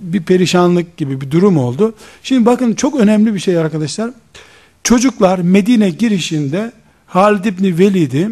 [0.00, 1.94] bir perişanlık gibi bir durum oldu.
[2.22, 4.10] Şimdi bakın çok önemli bir şey arkadaşlar.
[4.82, 6.72] Çocuklar Medine girişinde
[7.06, 8.30] Halid İbni Velid'i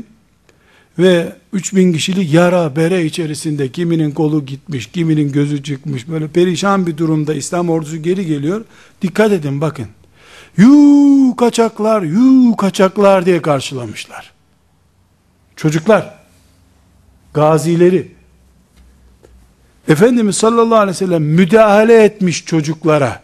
[0.99, 6.97] ve 3000 kişilik yara bere içerisinde kiminin kolu gitmiş, kiminin gözü çıkmış böyle perişan bir
[6.97, 8.65] durumda İslam ordusu geri geliyor.
[9.03, 9.87] Dikkat edin bakın.
[10.57, 14.33] Yuu kaçaklar, yuu kaçaklar diye karşılamışlar.
[15.57, 16.15] Çocuklar,
[17.35, 18.13] gazileri,
[19.89, 23.23] Efendimiz sallallahu aleyhi ve sellem müdahale etmiş çocuklara.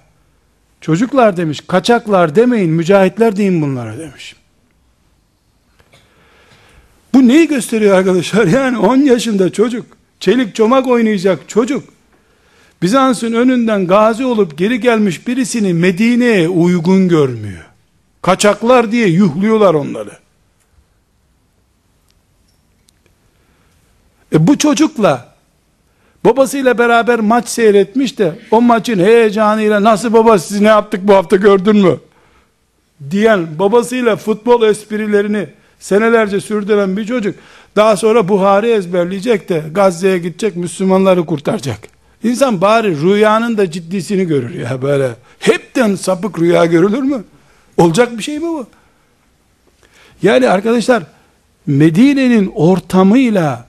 [0.80, 4.36] Çocuklar demiş, kaçaklar demeyin, mücahitler deyin bunlara demiş.
[7.14, 8.46] Bu neyi gösteriyor arkadaşlar?
[8.58, 9.86] Yani 10 yaşında çocuk,
[10.20, 11.84] çelik çomak oynayacak çocuk,
[12.82, 17.64] Bizans'ın önünden gazi olup geri gelmiş birisini Medine'ye uygun görmüyor.
[18.22, 20.10] Kaçaklar diye yuhluyorlar onları.
[24.34, 25.34] E bu çocukla
[26.24, 31.36] babasıyla beraber maç seyretmiş de o maçın heyecanıyla nasıl baba siz ne yaptık bu hafta
[31.36, 31.98] gördün mü?
[33.10, 37.34] diyen babasıyla futbol esprilerini senelerce sürdüren bir çocuk
[37.76, 41.78] daha sonra Buhari ezberleyecek de Gazze'ye gidecek Müslümanları kurtaracak.
[42.24, 45.10] İnsan bari rüyanın da ciddisini görür ya böyle.
[45.38, 47.24] Hepten sapık rüya görülür mü?
[47.76, 48.66] Olacak bir şey mi bu?
[50.22, 51.02] Yani arkadaşlar
[51.66, 53.66] Medine'nin ortamıyla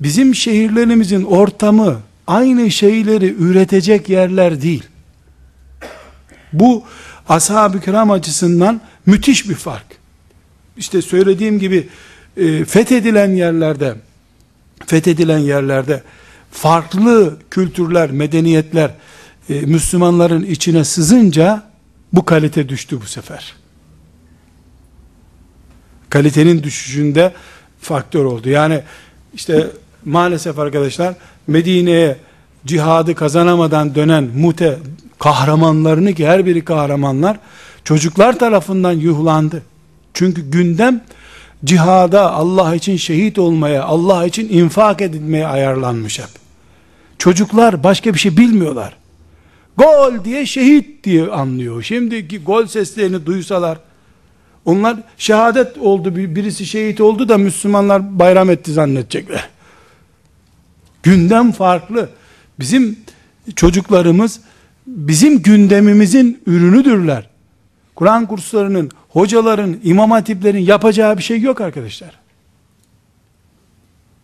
[0.00, 4.82] bizim şehirlerimizin ortamı aynı şeyleri üretecek yerler değil.
[6.52, 6.84] Bu
[7.28, 9.86] ashab-ı kiram açısından müthiş bir fark.
[10.76, 11.88] İşte söylediğim gibi
[12.36, 13.94] e, fethedilen yerlerde
[14.86, 16.02] fethedilen yerlerde
[16.50, 18.90] farklı kültürler, medeniyetler
[19.48, 21.62] e, Müslümanların içine sızınca
[22.12, 23.54] bu kalite düştü bu sefer.
[26.10, 27.32] Kalitenin düşüşünde
[27.80, 28.48] faktör oldu.
[28.48, 28.82] Yani
[29.34, 29.66] işte
[30.04, 31.14] maalesef arkadaşlar
[31.46, 32.16] Medine'ye
[32.66, 34.78] cihadı kazanamadan dönen mute
[35.18, 37.38] kahramanlarını ki her biri kahramanlar
[37.84, 39.62] çocuklar tarafından yuhlandı.
[40.16, 41.00] Çünkü gündem
[41.64, 46.28] cihada Allah için şehit olmaya, Allah için infak edilmeye ayarlanmış hep.
[47.18, 48.96] Çocuklar başka bir şey bilmiyorlar.
[49.76, 51.82] Gol diye şehit diye anlıyor.
[51.82, 53.78] Şimdiki gol seslerini duysalar,
[54.64, 59.48] onlar şehadet oldu, birisi şehit oldu da Müslümanlar bayram etti zannedecekler.
[61.02, 62.08] Gündem farklı.
[62.60, 62.98] Bizim
[63.56, 64.40] çocuklarımız
[64.86, 67.35] bizim gündemimizin ürünüdürler.
[67.96, 72.10] Kur'an kurslarının, hocaların, imam hatiplerin yapacağı bir şey yok arkadaşlar.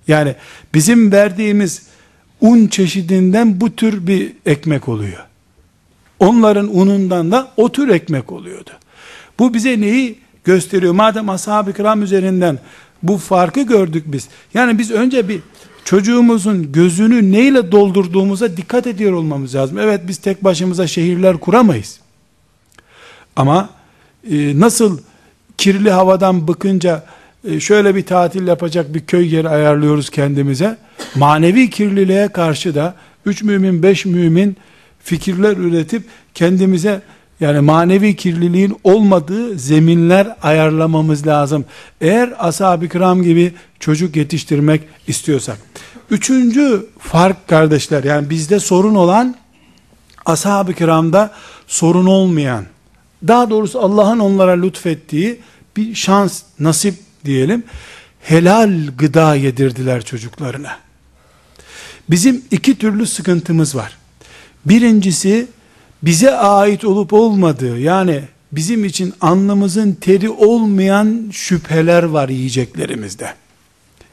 [0.08, 0.34] Yani
[0.74, 1.86] bizim verdiğimiz
[2.40, 5.26] un çeşidinden bu tür bir ekmek oluyor.
[6.18, 8.70] Onların unundan da o tür ekmek oluyordu.
[9.38, 10.92] Bu bize neyi gösteriyor?
[10.92, 12.58] Madem ashab-ı kiram üzerinden
[13.02, 14.28] bu farkı gördük biz.
[14.54, 15.40] Yani biz önce bir
[15.84, 19.78] çocuğumuzun gözünü neyle doldurduğumuza dikkat ediyor olmamız lazım.
[19.78, 22.01] Evet biz tek başımıza şehirler kuramayız.
[23.36, 23.68] Ama
[24.30, 24.98] e, nasıl
[25.58, 27.04] kirli havadan bıkınca
[27.48, 30.76] e, şöyle bir tatil yapacak bir köy yeri ayarlıyoruz kendimize.
[31.14, 32.94] Manevi kirliliğe karşı da
[33.26, 34.56] üç mümin beş mümin
[35.04, 36.02] fikirler üretip
[36.34, 37.02] kendimize
[37.40, 41.64] yani manevi kirliliğin olmadığı zeminler ayarlamamız lazım.
[42.00, 45.58] Eğer ashab-ı kiram gibi çocuk yetiştirmek istiyorsak.
[46.10, 49.36] Üçüncü fark kardeşler yani bizde sorun olan
[50.26, 51.30] ashab-ı kiramda
[51.66, 52.64] sorun olmayan
[53.28, 55.38] daha doğrusu Allah'ın onlara lütfettiği
[55.76, 57.64] bir şans, nasip diyelim.
[58.20, 60.78] Helal gıda yedirdiler çocuklarına.
[62.10, 63.98] Bizim iki türlü sıkıntımız var.
[64.64, 65.46] Birincisi
[66.02, 73.34] bize ait olup olmadığı yani bizim için anlamızın teri olmayan şüpheler var yiyeceklerimizde.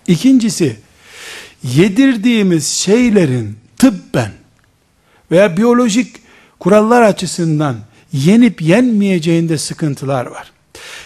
[0.08, 0.76] İkincisi
[1.63, 4.32] yedirdiğimiz şeylerin tıbben
[5.32, 6.15] veya biyolojik
[6.60, 7.76] kurallar açısından
[8.13, 10.52] yenip yenmeyeceğinde sıkıntılar var.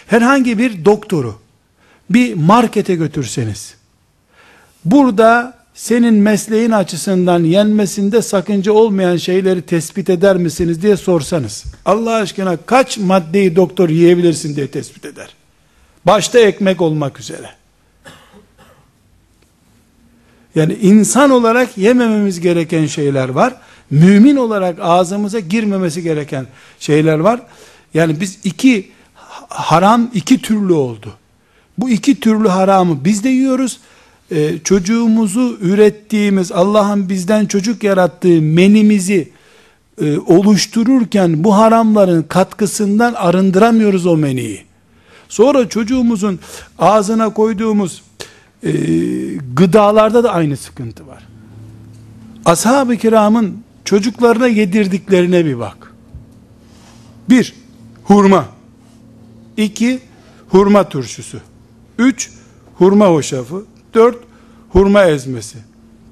[0.08, 1.40] Herhangi bir doktoru
[2.10, 3.76] bir markete götürseniz
[4.86, 12.58] burada senin mesleğin açısından yenmesinde sakınca olmayan şeyleri tespit eder misiniz diye sorsanız Allah aşkına
[12.58, 15.30] kaç maddeyi doktor yiyebilirsin diye tespit eder.
[16.06, 17.50] Başta ekmek olmak üzere.
[20.56, 23.56] Yani insan olarak yemememiz gereken şeyler var.
[23.94, 26.48] Mümin olarak ağzımıza girmemesi gereken
[26.80, 27.42] şeyler var.
[27.94, 28.92] Yani biz iki
[29.50, 31.14] haram iki türlü oldu.
[31.78, 33.80] Bu iki türlü haramı biz de yiyoruz.
[34.32, 39.32] Ee, çocuğumuzu ürettiğimiz Allah'ın bizden çocuk yarattığı menimizi
[40.02, 44.64] e, oluştururken bu haramların katkısından arındıramıyoruz o meniyi.
[45.30, 46.40] Sonra çocuğumuzun
[46.80, 48.02] ağzına koyduğumuz
[48.64, 48.72] e,
[49.56, 51.24] gıdalarda da aynı sıkıntı var.
[52.46, 55.94] Ashab-ı kiramın çocuklarına yedirdiklerine bir bak.
[57.30, 57.54] Bir,
[58.04, 58.46] hurma.
[59.58, 60.00] İki,
[60.50, 61.40] hurma turşusu.
[61.98, 62.32] Üç,
[62.76, 63.66] hurma hoşafı.
[63.94, 64.18] Dört,
[64.70, 65.58] hurma ezmesi.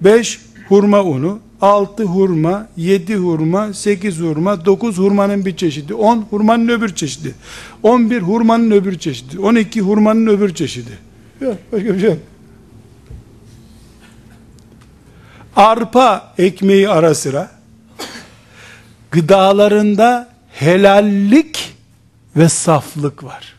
[0.02, 1.40] Beş, hurma unu.
[1.62, 7.36] Altı hurma, yedi hurma, sekiz hurma, dokuz hurmanın bir çeşidi, on hurmanın öbür çeşidi,
[7.84, 10.98] on bir hurmanın öbür çeşidi, on iki hurmanın öbür çeşidi.
[11.42, 12.18] Yok, başka bir şey yok.
[15.56, 17.52] Arpa ekmeği ara sıra,
[19.12, 21.74] gıdalarında helallik
[22.36, 23.54] ve saflık var.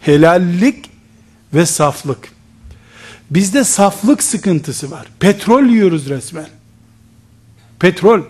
[0.00, 0.90] Helallik
[1.54, 2.32] ve saflık.
[3.30, 5.06] Bizde saflık sıkıntısı var.
[5.20, 6.48] Petrol yiyoruz resmen.
[7.78, 8.20] Petrol.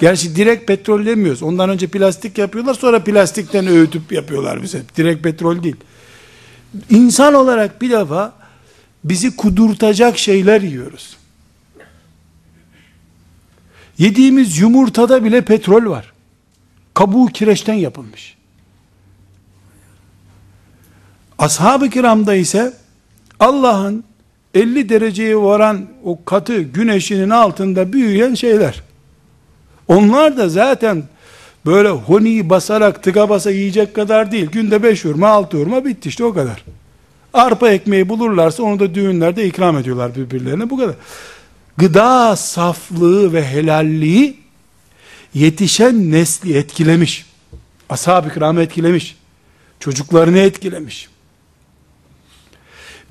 [0.00, 1.42] Gerçi direkt petrol demiyoruz.
[1.42, 4.82] Ondan önce plastik yapıyorlar sonra plastikten öğütüp yapıyorlar bize.
[4.96, 5.76] Direkt petrol değil.
[6.90, 8.32] İnsan olarak bir defa
[9.04, 11.16] bizi kudurtacak şeyler yiyoruz.
[14.00, 16.12] Yediğimiz yumurtada bile petrol var.
[16.94, 18.36] Kabuğu kireçten yapılmış.
[21.38, 22.72] Ashab-ı kiramda ise
[23.40, 24.04] Allah'ın
[24.54, 28.82] 50 dereceye varan o katı güneşinin altında büyüyen şeyler.
[29.88, 31.02] Onlar da zaten
[31.66, 34.46] böyle honiyi basarak tıka basa yiyecek kadar değil.
[34.46, 36.64] Günde 5 hurma 6 hurma bitti işte o kadar.
[37.34, 40.94] Arpa ekmeği bulurlarsa onu da düğünlerde ikram ediyorlar birbirlerine bu kadar.
[41.80, 44.36] Gıda saflığı ve helalliği
[45.34, 47.26] yetişen nesli etkilemiş.
[47.88, 49.16] Ashab-ı kiramı etkilemiş.
[49.80, 51.08] Çocuklarını etkilemiş.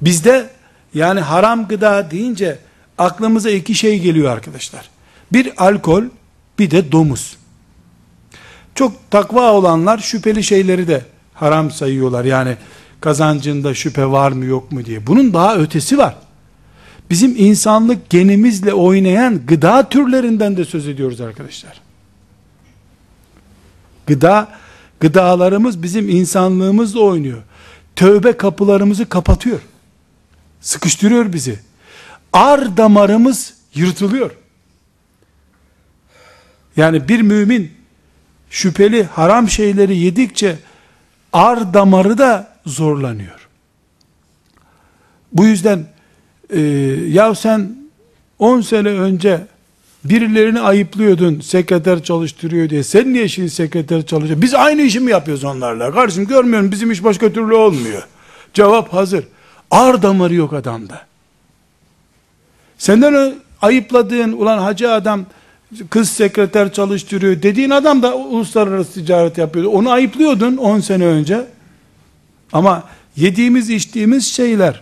[0.01, 0.49] Bizde
[0.93, 2.59] yani haram gıda deyince
[2.97, 4.89] aklımıza iki şey geliyor arkadaşlar.
[5.33, 6.03] Bir alkol,
[6.59, 7.37] bir de domuz.
[8.75, 12.25] Çok takva olanlar şüpheli şeyleri de haram sayıyorlar.
[12.25, 12.57] Yani
[13.01, 15.07] kazancında şüphe var mı yok mu diye.
[15.07, 16.15] Bunun daha ötesi var.
[17.09, 21.81] Bizim insanlık genimizle oynayan gıda türlerinden de söz ediyoruz arkadaşlar.
[24.07, 24.51] Gıda,
[24.99, 27.43] gıdalarımız bizim insanlığımızla oynuyor.
[27.95, 29.59] Tövbe kapılarımızı kapatıyor.
[30.61, 31.59] Sıkıştırıyor bizi.
[32.33, 34.31] Ar damarımız yırtılıyor.
[36.77, 37.71] Yani bir mümin
[38.49, 40.59] şüpheli haram şeyleri yedikçe
[41.33, 43.47] ar damarı da zorlanıyor.
[45.33, 45.87] Bu yüzden
[46.49, 46.59] e,
[47.09, 47.75] ya sen
[48.39, 49.41] 10 sene önce
[50.03, 52.83] birilerini ayıplıyordun sekreter çalıştırıyor diye.
[52.83, 55.91] Sen niye şimdi sekreter çalışıyor biz aynı işi mi yapıyoruz onlarla?
[55.91, 58.07] Kardeşim görmüyorum bizim iş başka türlü olmuyor.
[58.53, 59.23] Cevap hazır.
[59.71, 61.01] Ar damarı yok adamda.
[62.77, 65.25] Senden ayıpladığın ulan hacı adam
[65.89, 69.69] kız sekreter çalıştırıyor dediğin adam da uluslararası ticaret yapıyordu.
[69.69, 71.45] Onu ayıplıyordun 10 sene önce.
[72.53, 72.83] Ama
[73.15, 74.81] yediğimiz içtiğimiz şeyler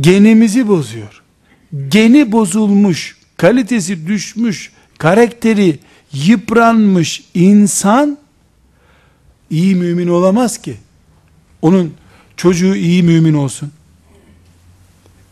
[0.00, 1.22] genimizi bozuyor.
[1.88, 5.78] Geni bozulmuş, kalitesi düşmüş, karakteri
[6.12, 8.18] yıpranmış insan
[9.50, 10.76] iyi mümin olamaz ki.
[11.62, 11.94] Onun
[12.36, 13.72] çocuğu iyi mümin olsun.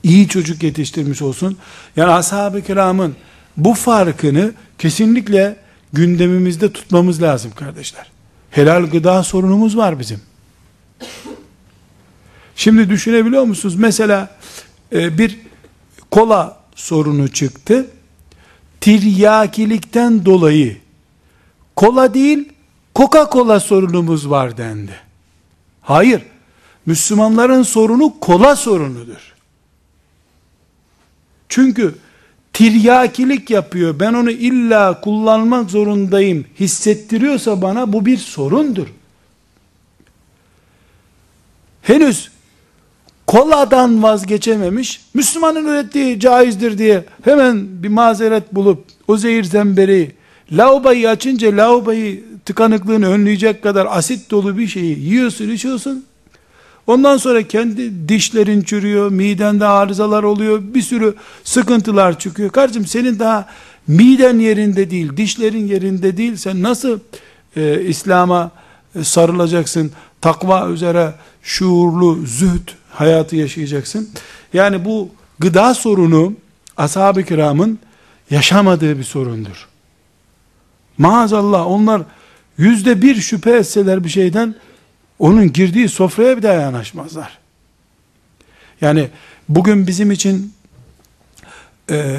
[0.02, 1.58] İyi çocuk yetiştirmiş olsun.
[1.96, 3.16] Yani ashab-ı kiramın
[3.56, 5.56] bu farkını kesinlikle
[5.92, 8.06] gündemimizde tutmamız lazım kardeşler.
[8.50, 10.20] Helal gıda sorunumuz var bizim.
[12.56, 13.74] Şimdi düşünebiliyor musunuz?
[13.74, 14.38] Mesela
[14.92, 15.38] e, bir
[16.10, 17.86] kola sorunu çıktı.
[18.80, 20.76] Tiryakilikten dolayı
[21.76, 22.48] kola değil
[22.94, 24.92] Coca-Cola sorunumuz var dendi.
[25.82, 26.22] Hayır.
[26.86, 29.34] Müslümanların sorunu kola sorunudur.
[31.48, 31.94] Çünkü
[32.52, 34.00] tiryakilik yapıyor.
[34.00, 38.86] Ben onu illa kullanmak zorundayım hissettiriyorsa bana bu bir sorundur.
[41.82, 42.30] Henüz
[43.28, 50.12] koladan vazgeçememiş, Müslümanın ürettiği caizdir diye hemen bir mazeret bulup o zehir zemberi
[50.52, 56.04] laubayı açınca laubayı tıkanıklığını önleyecek kadar asit dolu bir şeyi yiyorsun içiyorsun.
[56.86, 61.14] Ondan sonra kendi dişlerin çürüyor, midende arızalar oluyor, bir sürü
[61.44, 62.50] sıkıntılar çıkıyor.
[62.50, 63.48] Kardeşim senin daha
[63.86, 66.36] miden yerinde değil, dişlerin yerinde değil.
[66.36, 66.98] Sen nasıl
[67.56, 68.50] e, İslam'a
[69.02, 69.90] sarılacaksın?
[70.20, 74.10] Takva üzere şuurlu, zühd hayatı yaşayacaksın.
[74.52, 76.32] Yani bu gıda sorunu
[76.76, 77.78] ashab-ı kiramın
[78.30, 79.68] yaşamadığı bir sorundur.
[80.98, 82.02] Maazallah onlar
[82.58, 84.54] yüzde bir şüphe etseler bir şeyden
[85.18, 87.38] onun girdiği sofraya bir daha yanaşmazlar.
[88.80, 89.08] Yani
[89.48, 90.52] bugün bizim için
[91.90, 92.18] e,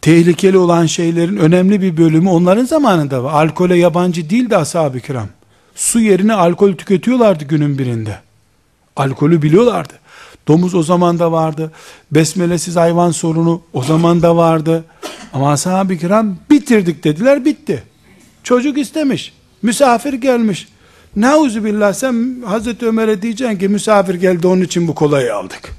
[0.00, 3.32] tehlikeli olan şeylerin önemli bir bölümü onların zamanında var.
[3.32, 5.28] Alkole yabancı değil de ashab-ı kiram.
[5.74, 8.18] Su yerine alkol tüketiyorlardı günün birinde.
[8.96, 9.92] Alkolü biliyorlardı.
[10.48, 11.72] Domuz o zaman da vardı.
[12.10, 14.84] Besmelesiz hayvan sorunu o zaman da vardı.
[15.32, 17.82] Ama ashab-ı kiram bitirdik dediler bitti.
[18.42, 19.32] Çocuk istemiş.
[19.62, 20.68] Misafir gelmiş.
[21.16, 25.72] Nauzu billah sen Hazreti Ömer'e diyeceksin ki misafir geldi onun için bu kolayı aldık.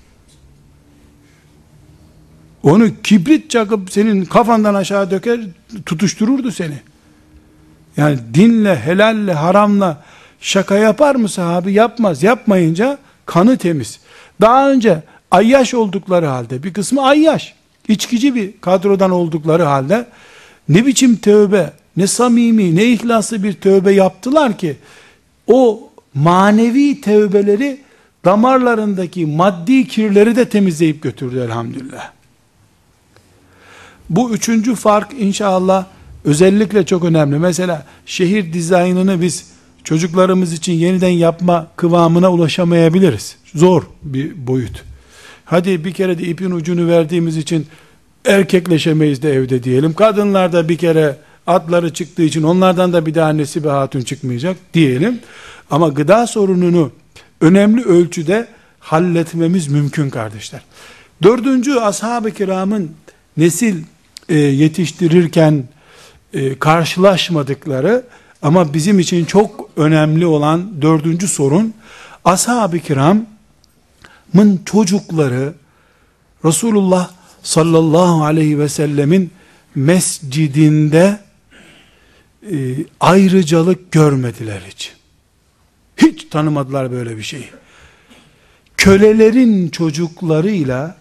[2.64, 5.40] Onu kibrit çakıp senin kafandan aşağı döker
[5.86, 6.80] tutuştururdu seni.
[7.98, 10.04] Yani dinle, helalle, haramla
[10.44, 11.74] şaka yapar mı sahabi?
[11.74, 12.24] Yapmaz.
[12.24, 14.00] Yapmayınca kanı temiz.
[14.42, 17.54] Daha önce ayyaş oldukları halde, bir kısmı ayyaş,
[17.88, 20.08] içkici bir kadrodan oldukları halde,
[20.70, 24.78] ne biçim tövbe, ne samimi, ne ihlaslı bir tövbe yaptılar ki,
[25.48, 27.82] o manevi tövbeleri
[28.26, 32.12] damarlarındaki maddi kirleri de temizleyip götürdü elhamdülillah.
[34.10, 35.86] Bu üçüncü fark inşallah
[36.26, 37.40] özellikle çok önemli.
[37.40, 39.53] Mesela şehir dizaynını biz
[39.84, 43.36] çocuklarımız için yeniden yapma kıvamına ulaşamayabiliriz.
[43.56, 44.84] Zor bir boyut.
[45.46, 47.68] Hadi bir kere de ipin ucunu verdiğimiz için
[48.26, 49.94] erkekleşemeyiz de evde diyelim.
[49.94, 51.18] Kadınlar da bir kere
[51.48, 55.20] atları çıktığı için onlardan da bir daha annesi bir hatun çıkmayacak diyelim.
[55.72, 56.92] Ama gıda sorununu
[57.42, 58.48] önemli ölçüde
[58.80, 60.62] halletmemiz mümkün kardeşler.
[61.24, 62.92] Dördüncü ashab-ı kiramın
[63.38, 63.84] nesil
[64.30, 65.64] e, yetiştirirken
[66.34, 68.04] e, karşılaşmadıkları
[68.44, 71.74] ama bizim için çok önemli olan dördüncü sorun
[72.26, 73.28] ashab-ı kiramın
[74.66, 75.54] çocukları
[76.46, 77.12] Resulullah
[77.44, 79.32] sallallahu aleyhi ve sellemin
[79.76, 81.20] mescidinde
[82.52, 82.56] e,
[83.00, 84.94] ayrıcalık görmediler hiç.
[85.98, 87.50] Hiç tanımadılar böyle bir şeyi.
[88.78, 90.96] Kölelerin çocuklarıyla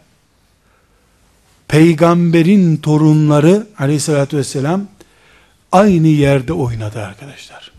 [1.68, 4.86] peygamberin torunları aleyhissalatü vesselam
[5.72, 7.72] aynı yerde oynadı arkadaşlar.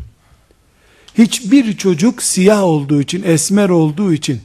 [1.17, 4.41] Hiçbir çocuk siyah olduğu için, esmer olduğu için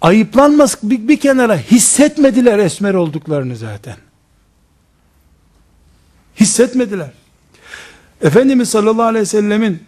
[0.00, 3.96] ayıplanmaz bir, bir kenara hissetmediler esmer olduklarını zaten.
[6.40, 7.10] Hissetmediler.
[8.22, 9.82] Efendimiz sallallahu aleyhi ve sellemin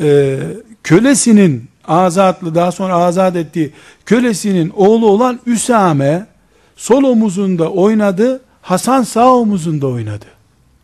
[0.00, 0.38] e,
[0.82, 3.72] kölesinin azatlı daha sonra azat ettiği
[4.06, 6.26] kölesinin oğlu olan Üsame
[6.76, 10.24] sol omuzunda oynadı, Hasan sağ omuzunda oynadı.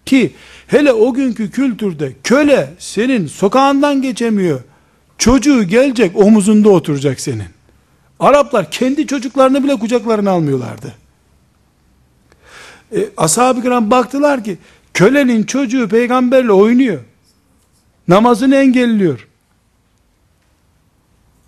[0.06, 0.32] Ki
[0.70, 4.60] hele o günkü kültürde köle senin sokağından geçemiyor.
[5.18, 7.44] Çocuğu gelecek omuzunda oturacak senin.
[8.20, 10.94] Araplar kendi çocuklarını bile kucaklarına almıyorlardı.
[12.96, 14.58] E, Ashab-ı kiram baktılar ki
[14.94, 17.00] kölenin çocuğu peygamberle oynuyor.
[18.08, 19.28] Namazını engelliyor.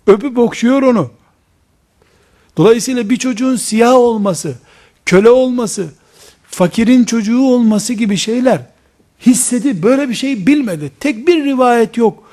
[0.07, 1.11] Öpüp okşuyor onu.
[2.57, 4.55] Dolayısıyla bir çocuğun siyah olması,
[5.05, 5.87] köle olması,
[6.47, 8.72] fakirin çocuğu olması gibi şeyler
[9.25, 10.91] hissedi böyle bir şey bilmedi.
[10.99, 12.23] Tek bir rivayet yok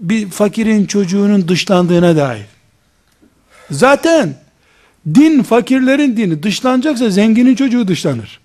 [0.00, 2.46] bir fakirin çocuğunun dışlandığına dair.
[3.70, 4.34] Zaten
[5.14, 8.40] din fakirlerin dini dışlanacaksa zenginin çocuğu dışlanır.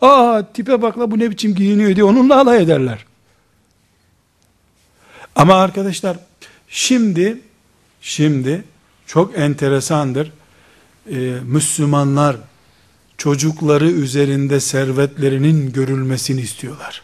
[0.00, 3.04] Aa tipe bakla bu ne biçim giyiniyor diye onunla alay ederler.
[5.36, 6.16] Ama arkadaşlar
[6.68, 7.38] şimdi
[8.00, 8.64] şimdi
[9.06, 10.32] çok enteresandır.
[11.10, 11.14] Ee,
[11.44, 12.36] Müslümanlar
[13.18, 17.03] çocukları üzerinde servetlerinin görülmesini istiyorlar.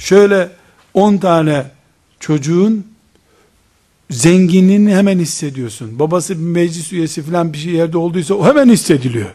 [0.00, 0.48] Şöyle
[0.94, 1.64] 10 tane
[2.20, 2.86] çocuğun
[4.10, 5.98] zenginliğini hemen hissediyorsun.
[5.98, 9.30] Babası bir meclis üyesi falan bir şey yerde olduysa o hemen hissediliyor.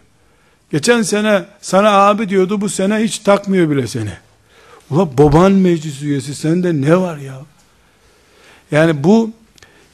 [0.71, 4.11] Geçen sene sana abi diyordu bu sene hiç takmıyor bile seni.
[4.89, 7.41] Ula baban meclis üyesi sende ne var ya?
[8.71, 9.31] Yani bu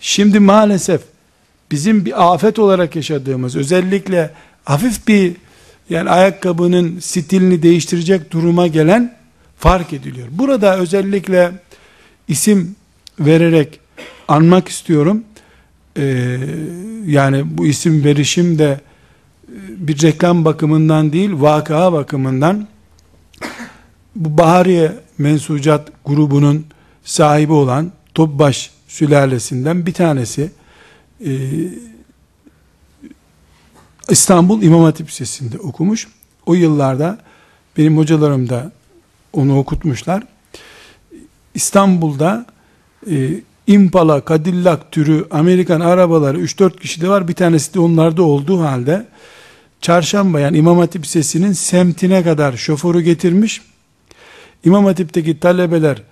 [0.01, 1.01] şimdi maalesef
[1.71, 5.35] bizim bir afet olarak yaşadığımız özellikle hafif bir
[5.89, 9.20] yani ayakkabının stilini değiştirecek duruma gelen
[9.61, 10.27] fark ediliyor.
[10.31, 11.51] Burada özellikle
[12.27, 12.75] isim
[13.19, 13.79] vererek
[14.27, 15.23] anmak istiyorum.
[15.97, 16.37] Ee,
[17.05, 18.79] yani bu isim verişim de
[19.47, 19.57] e,
[19.87, 22.67] bir reklam bakımından değil, vaka bakımından
[24.15, 26.65] bu Bahariye Mensucat grubunun
[27.03, 30.51] sahibi olan Topbaş sülalesinden bir tanesi
[31.25, 31.31] e,
[34.09, 36.07] İstanbul İmam Hatip Lisesi'nde okumuş.
[36.45, 37.17] O yıllarda
[37.77, 38.71] benim hocalarım da
[39.33, 40.23] onu okutmuşlar.
[41.55, 42.45] İstanbul'da
[43.11, 43.29] e,
[43.67, 47.27] Impala, Cadillac türü Amerikan arabaları 3-4 kişi de var.
[47.27, 49.07] Bir tanesi de onlarda olduğu halde
[49.81, 53.61] çarşamba yani İmam Hatip Lisesi'nin semtine kadar şoförü getirmiş.
[54.65, 56.03] İmam Hatip'teki talebeler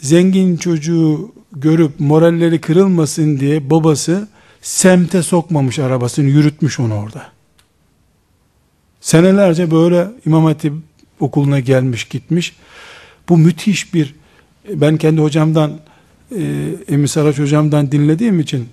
[0.00, 4.28] zengin çocuğu görüp moralleri kırılmasın diye babası
[4.62, 7.26] semte sokmamış arabasını yürütmüş onu orada.
[9.00, 10.72] Senelerce böyle İmam Hatip
[11.20, 12.56] okuluna gelmiş gitmiş.
[13.28, 14.14] Bu müthiş bir
[14.74, 15.72] ben kendi hocamdan
[16.88, 18.68] e, Saraç hocamdan dinlediğim için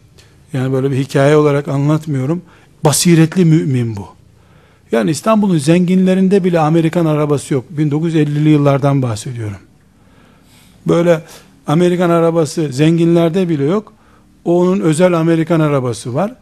[0.54, 2.42] yani böyle bir hikaye olarak anlatmıyorum.
[2.84, 4.08] Basiretli mümin bu.
[4.92, 7.66] Yani İstanbul'un zenginlerinde bile Amerikan arabası yok.
[7.78, 9.58] 1950'li yıllardan bahsediyorum.
[10.88, 11.22] Böyle
[11.68, 13.94] Amerikan arabası zenginlerde bile yok.
[14.46, 16.36] Onun özel Amerikan arabası var.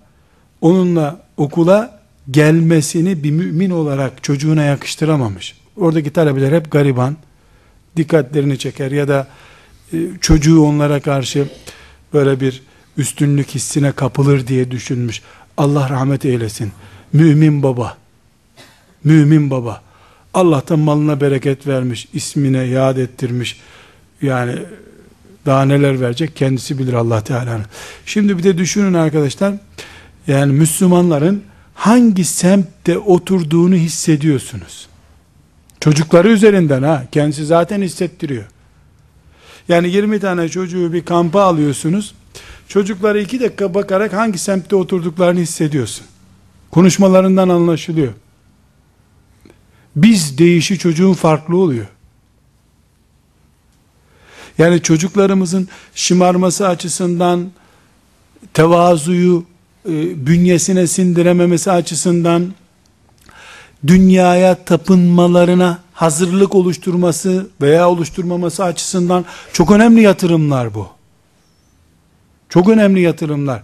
[0.61, 1.99] Onunla okula
[2.31, 5.58] gelmesini bir mümin olarak çocuğuna yakıştıramamış.
[5.79, 7.17] Oradaki talebeler hep gariban.
[7.97, 9.27] Dikkatlerini çeker ya da
[9.93, 11.47] e, çocuğu onlara karşı
[12.13, 12.61] böyle bir
[12.97, 15.21] üstünlük hissine kapılır diye düşünmüş.
[15.57, 16.71] Allah rahmet eylesin.
[17.13, 17.97] Mümin baba.
[19.03, 19.81] Mümin baba.
[20.33, 22.07] Allah'tan malına bereket vermiş.
[22.13, 23.59] ismine yad ettirmiş.
[24.21, 24.55] Yani
[25.45, 27.65] Daha neler verecek kendisi bilir Allah Teala'nın.
[28.05, 29.53] Şimdi bir de düşünün arkadaşlar.
[30.27, 34.88] Yani Müslümanların hangi semtte oturduğunu hissediyorsunuz.
[35.79, 37.03] Çocukları üzerinden ha.
[37.11, 38.43] Kendisi zaten hissettiriyor.
[39.67, 42.15] Yani 20 tane çocuğu bir kampa alıyorsunuz.
[42.67, 46.05] Çocukları iki dakika bakarak hangi semtte oturduklarını hissediyorsun.
[46.71, 48.13] Konuşmalarından anlaşılıyor.
[49.95, 51.85] Biz değişi çocuğun farklı oluyor.
[54.57, 57.51] Yani çocuklarımızın şımarması açısından,
[58.53, 59.45] tevazuyu
[59.85, 62.53] e, bünyesine sindirememesi açısından,
[63.87, 70.87] dünyaya tapınmalarına hazırlık oluşturması veya oluşturmaması açısından çok önemli yatırımlar bu.
[72.49, 73.61] Çok önemli yatırımlar.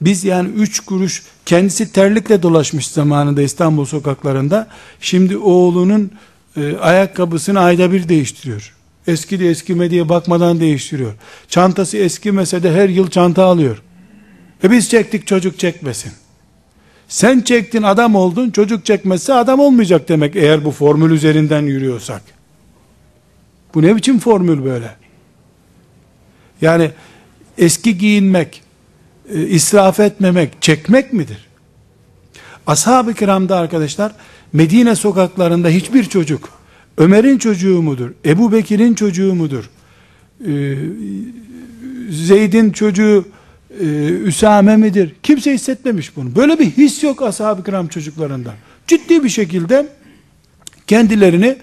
[0.00, 4.68] Biz yani üç kuruş kendisi terlikle dolaşmış zamanında İstanbul sokaklarında.
[5.00, 6.10] Şimdi oğlunun
[6.56, 8.74] e, ayakkabısını ayda bir değiştiriyor.
[9.06, 11.12] Eski de eskime diye bakmadan değiştiriyor.
[11.48, 13.82] Çantası eskimese de her yıl çanta alıyor.
[14.64, 16.12] E biz çektik çocuk çekmesin.
[17.08, 22.22] Sen çektin adam oldun çocuk çekmezse adam olmayacak demek eğer bu formül üzerinden yürüyorsak.
[23.74, 24.90] Bu ne biçim formül böyle?
[26.60, 26.90] Yani
[27.58, 28.62] eski giyinmek,
[29.34, 31.46] e, israf etmemek, çekmek midir?
[32.66, 34.12] Ashab-ı kiramda arkadaşlar,
[34.52, 36.48] Medine sokaklarında hiçbir çocuk,
[36.98, 39.70] Ömer'in çocuğu mudur, Ebu Bekir'in çocuğu mudur,
[40.46, 40.74] e,
[42.10, 43.24] Zeyd'in çocuğu
[43.80, 45.14] e, Üsame midir?
[45.22, 46.36] Kimse hissetmemiş bunu.
[46.36, 48.54] Böyle bir his yok ashab-ı kiram çocuklarında.
[48.86, 49.88] Ciddi bir şekilde
[50.86, 51.56] kendilerini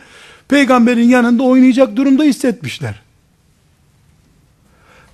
[0.47, 3.01] peygamberin yanında oynayacak durumda hissetmişler.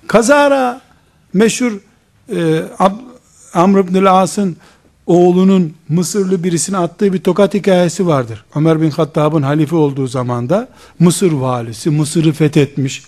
[0.07, 0.81] Kazara
[1.33, 1.79] meşhur
[2.35, 2.63] e,
[3.53, 4.57] Amr ibn As'ın
[5.05, 8.45] oğlunun Mısırlı birisine attığı bir tokat hikayesi vardır.
[8.55, 10.67] Ömer bin Hattab'ın halife olduğu zamanda
[10.99, 13.03] Mısır valisi Mısır'ı fethetmiş.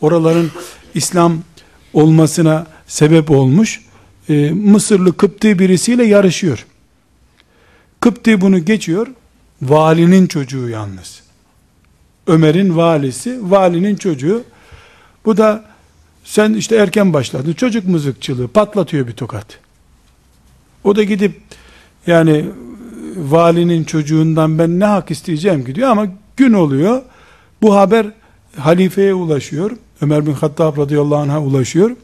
[0.00, 0.50] Oraların
[0.94, 1.38] İslam
[1.92, 3.80] olmasına sebep olmuş.
[4.28, 6.66] E, Mısırlı Kıpti birisiyle yarışıyor.
[8.00, 9.06] Kıpti bunu geçiyor.
[9.62, 11.22] Valinin çocuğu yalnız.
[12.26, 14.44] Ömer'in valisi, valinin çocuğu.
[15.24, 15.64] Bu da
[16.24, 17.52] sen işte erken başladın.
[17.52, 19.46] Çocuk mızıkçılığı patlatıyor bir tokat.
[20.84, 21.40] O da gidip
[22.06, 22.44] yani
[23.16, 26.06] valinin çocuğundan ben ne hak isteyeceğim gidiyor ama
[26.36, 27.02] gün oluyor.
[27.62, 28.06] Bu haber
[28.56, 29.70] halifeye ulaşıyor.
[30.00, 31.96] Ömer bin Hattab radıyallahu anh'a ulaşıyor.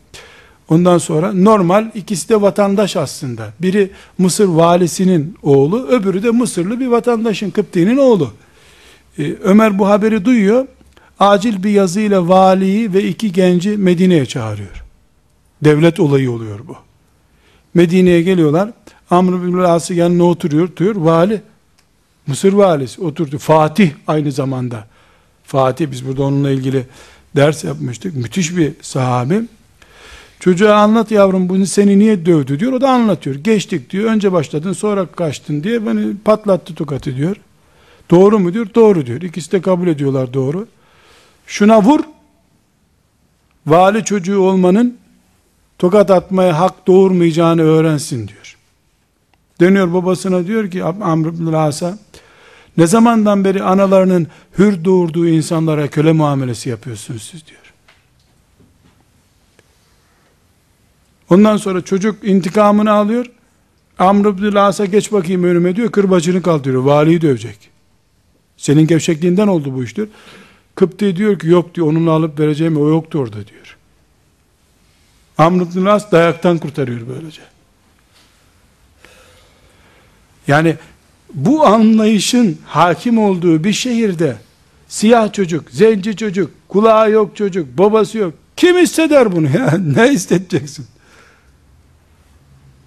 [0.71, 3.53] Ondan sonra normal ikisi de vatandaş aslında.
[3.61, 8.31] Biri Mısır valisinin oğlu, öbürü de Mısırlı bir vatandaşın Kıpti'nin oğlu.
[9.18, 10.66] Ee, Ömer bu haberi duyuyor.
[11.18, 14.85] Acil bir yazıyla valiyi ve iki genci Medine'ye çağırıyor.
[15.64, 16.77] Devlet olayı oluyor bu.
[17.75, 18.71] Medine'ye geliyorlar.
[19.11, 20.68] Amr bin As'ı yanına oturuyor.
[20.77, 21.43] Diyor, vali,
[22.27, 23.39] Mısır valisi oturdu.
[23.39, 24.87] Fatih aynı zamanda.
[25.45, 26.87] Fatih biz burada onunla ilgili
[27.37, 28.16] ders yapmıştık.
[28.16, 29.43] Müthiş bir sahabi.
[30.41, 32.72] Çocuğa anlat yavrum bunu seni niye dövdü diyor.
[32.72, 33.36] O da anlatıyor.
[33.36, 34.11] Geçtik diyor.
[34.11, 37.36] Önce başladın sonra kaçtın diye beni patlattı tokatı diyor.
[38.11, 38.66] Doğru mu diyor?
[38.74, 39.22] Doğru diyor.
[39.22, 40.68] İkisi de kabul ediyorlar doğru.
[41.47, 42.01] Şuna vur.
[43.66, 44.99] Vali çocuğu olmanın
[45.78, 48.57] tokat atmaya hak doğurmayacağını öğrensin diyor.
[49.61, 51.99] Dönüyor babasına diyor ki Amr ibn As'a
[52.76, 54.26] ne zamandan beri analarının
[54.59, 57.59] hür doğurduğu insanlara köle muamelesi yapıyorsunuz siz diyor.
[61.31, 63.26] Ondan sonra çocuk intikamını alıyor.
[63.99, 65.93] Amr ibn As'a geç bakayım önüme diyor.
[65.93, 66.83] Kırbacını kaldırıyor.
[66.83, 67.70] Valiyi dövecek.
[68.57, 70.09] Senin gevşekliğinden oldu bu iş diyor.
[70.74, 73.76] Kıpti diyor ki yok diyor onunla alıp vereceğim o yoktu orada diyor.
[75.39, 77.43] Amr ibn As dayaktan kurtarıyor böylece.
[80.47, 80.76] Yani
[81.35, 84.37] bu anlayışın hakim olduğu bir şehirde
[84.89, 88.35] siyah çocuk, zenci çocuk, kulağı yok çocuk, babası yok.
[88.57, 89.78] Kim hisseder bunu ya?
[89.97, 90.87] Ne hissedeceksin?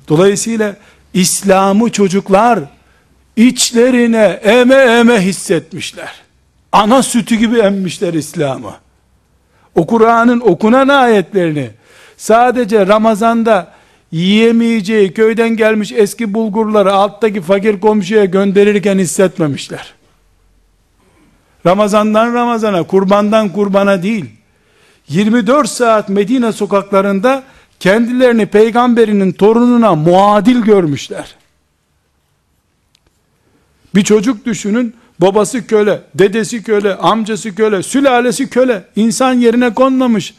[0.07, 0.75] Dolayısıyla
[1.13, 2.59] İslam'ı çocuklar
[3.35, 6.11] içlerine eme eme hissetmişler.
[6.71, 8.73] Ana sütü gibi emmişler İslam'ı.
[9.75, 11.69] O Kur'an'ın okunan ayetlerini
[12.17, 13.71] sadece Ramazan'da
[14.11, 19.93] yiyemeyeceği köyden gelmiş eski bulgurları alttaki fakir komşuya gönderirken hissetmemişler.
[21.65, 24.25] Ramazandan Ramazana, kurbandan kurbana değil,
[25.07, 27.43] 24 saat Medine sokaklarında
[27.79, 31.35] kendilerini peygamberinin torununa muadil görmüşler.
[33.95, 40.33] Bir çocuk düşünün, babası köle, dedesi köle, amcası köle, sülalesi köle, insan yerine konmamış.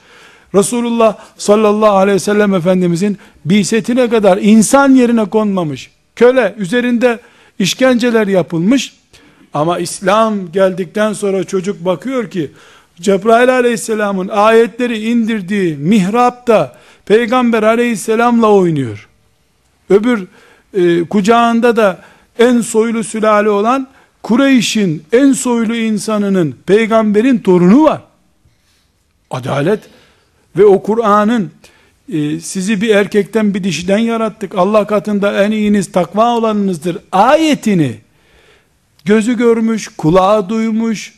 [0.55, 5.91] Resulullah sallallahu aleyhi ve sellem Efendimizin bisetine kadar insan yerine konmamış.
[6.17, 7.19] Köle, üzerinde
[7.59, 8.93] işkenceler yapılmış.
[9.55, 12.51] Ama İslam geldikten sonra çocuk bakıyor ki,
[13.01, 19.09] Cebrail aleyhisselamın ayetleri indirdiği mihrapta peygamber aleyhisselamla oynuyor.
[19.91, 20.27] Öbür
[20.75, 22.01] e, kucağında da
[22.39, 23.89] en soylu sülale olan
[24.23, 28.03] Kureyş'in en soylu insanının peygamberin torunu var.
[29.31, 29.81] Adalet
[30.57, 31.51] ve o Kur'an'ın
[32.13, 34.55] e, sizi bir erkekten bir dişiden yarattık.
[34.55, 36.99] Allah katında en iyiniz takva olanınızdır.
[37.13, 37.97] Ayetini
[39.05, 41.15] gözü görmüş, kulağı duymuş,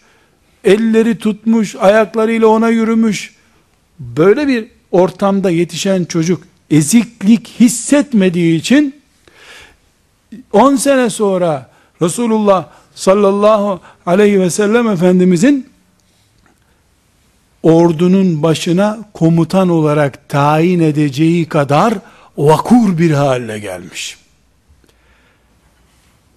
[0.67, 3.35] elleri tutmuş, ayaklarıyla ona yürümüş.
[3.99, 8.95] Böyle bir ortamda yetişen çocuk eziklik hissetmediği için
[10.53, 11.71] 10 sene sonra
[12.03, 15.67] Resulullah sallallahu aleyhi ve sellem Efendimizin
[17.63, 21.95] ordunun başına komutan olarak tayin edeceği kadar
[22.37, 24.19] vakur bir hale gelmiş.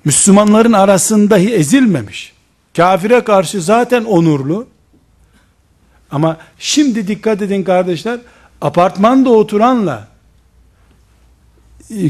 [0.06, 2.39] Müslümanların arasında ezilmemiş.
[2.80, 4.68] Kafire karşı zaten onurlu.
[6.12, 8.20] Ama şimdi dikkat edin kardeşler,
[8.62, 10.08] apartmanda oturanla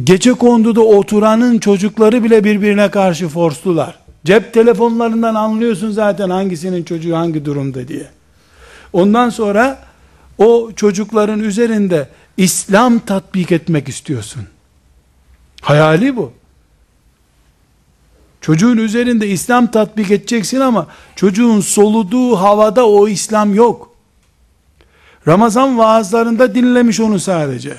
[0.04, 4.00] gece konduda oturanın çocukları bile birbirine karşı forslular.
[4.26, 8.08] Cep telefonlarından anlıyorsun zaten hangisinin çocuğu hangi durumda diye.
[8.94, 9.80] Ondan sonra
[10.38, 14.42] o çocukların üzerinde İslam tatbik etmek istiyorsun.
[15.62, 16.39] Hayali bu.
[18.42, 23.96] Çocuğun üzerinde İslam tatbik edeceksin ama çocuğun soluduğu havada o İslam yok.
[25.28, 27.78] Ramazan vaazlarında dinlemiş onu sadece.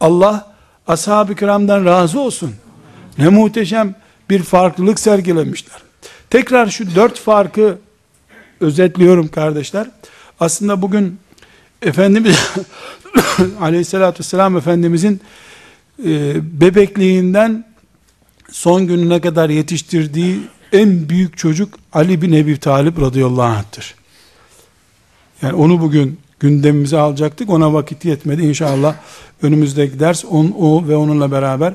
[0.00, 0.54] Allah
[0.86, 2.54] ashab-ı kiramdan razı olsun.
[3.18, 3.94] Ne muhteşem
[4.30, 5.78] bir farklılık sergilemişler.
[6.30, 7.78] Tekrar şu dört farkı
[8.60, 9.86] özetliyorum kardeşler.
[10.40, 11.18] Aslında bugün
[11.82, 12.36] Efendimiz
[13.60, 15.20] aleyhissalatü vesselam Efendimizin
[16.04, 17.64] e, bebekliğinden
[18.52, 20.40] son gününe kadar yetiştirdiği
[20.72, 23.94] en büyük çocuk Ali bin Ebi Talip radıyallahu anh'tır.
[25.42, 27.50] Yani onu bugün gündemimize alacaktık.
[27.50, 28.42] Ona vakit yetmedi.
[28.42, 28.94] İnşallah
[29.42, 31.74] önümüzdeki ders on, o ve onunla beraber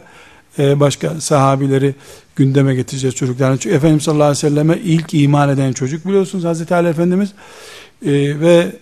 [0.60, 1.96] e, başka sahabileri
[2.36, 3.58] gündeme getireceğiz çocuklarını.
[3.58, 7.30] Çünkü Efendimiz sallallahu aleyhi ve selleme ilk iman eden çocuk biliyorsunuz Hazreti Ali Efendimiz
[8.06, 8.76] e, ve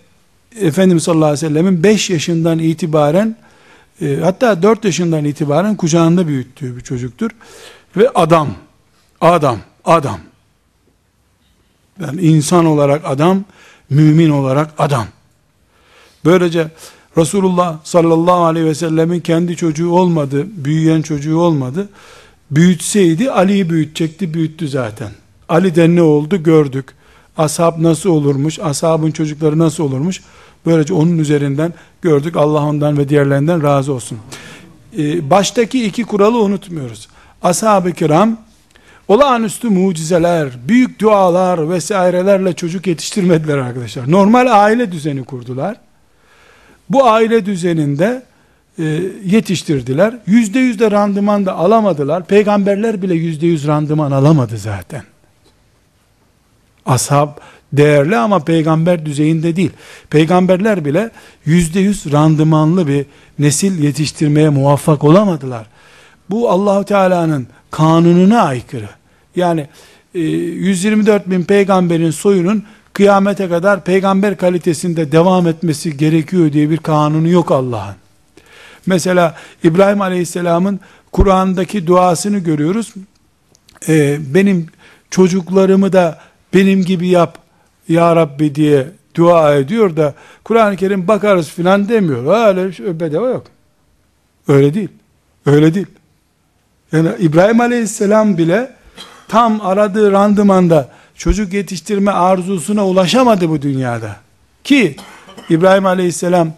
[0.60, 3.36] Efendimiz sallallahu aleyhi ve sellemin 5 yaşından itibaren
[4.02, 7.30] e, hatta 4 yaşından itibaren kucağında büyüttüğü bir çocuktur.
[7.96, 8.48] Ve adam,
[9.20, 10.20] adam, adam.
[12.00, 13.44] Yani insan olarak adam,
[13.90, 15.06] mümin olarak adam.
[16.24, 16.68] Böylece
[17.18, 21.88] Resulullah sallallahu aleyhi ve sellemin kendi çocuğu olmadı, büyüyen çocuğu olmadı.
[22.50, 25.10] Büyütseydi Ali'yi büyütecekti, büyüttü zaten.
[25.48, 26.94] Ali'den ne oldu gördük.
[27.36, 30.20] Ashab nasıl olurmuş, ashabın çocukları nasıl olurmuş.
[30.66, 32.36] Böylece onun üzerinden gördük.
[32.36, 34.18] Allah ondan ve diğerlerinden razı olsun.
[34.98, 37.08] Ee, baştaki iki kuralı unutmuyoruz.
[37.42, 38.36] Ashab-ı kiram
[39.08, 44.10] olağanüstü mucizeler, büyük dualar vesairelerle çocuk yetiştirmediler arkadaşlar.
[44.10, 45.76] Normal aile düzeni kurdular.
[46.90, 48.22] Bu aile düzeninde
[48.78, 48.84] e,
[49.24, 50.14] yetiştirdiler.
[50.26, 52.26] Yüzde yüzde randıman da alamadılar.
[52.26, 55.02] Peygamberler bile yüzde yüz randıman alamadı zaten.
[56.86, 57.28] Ashab
[57.72, 59.70] değerli ama peygamber düzeyinde değil.
[60.10, 61.10] Peygamberler bile
[61.44, 63.06] yüzde yüz randımanlı bir
[63.38, 65.66] nesil yetiştirmeye muvaffak olamadılar.
[66.32, 68.88] Bu Allahu Teala'nın kanununa aykırı.
[69.36, 69.66] Yani
[70.14, 77.28] 124 e, bin peygamberin soyunun kıyamete kadar peygamber kalitesinde devam etmesi gerekiyor diye bir kanunu
[77.28, 77.94] yok Allah'ın.
[78.86, 80.80] Mesela İbrahim Aleyhisselam'ın
[81.12, 82.94] Kur'an'daki duasını görüyoruz.
[83.88, 84.66] Ee, benim
[85.10, 86.18] çocuklarımı da
[86.54, 87.38] benim gibi yap
[87.88, 90.14] ya Rabbi diye dua ediyor da
[90.44, 92.48] Kur'an-ı Kerim bakarız filan demiyor.
[92.56, 93.46] Öyle şey, bedava yok.
[94.48, 94.88] Öyle değil.
[95.46, 95.86] Öyle değil.
[96.92, 98.70] Yani İbrahim Aleyhisselam bile
[99.28, 104.16] tam aradığı randımanda çocuk yetiştirme arzusuna ulaşamadı bu dünyada.
[104.64, 104.96] Ki
[105.50, 106.52] İbrahim Aleyhisselam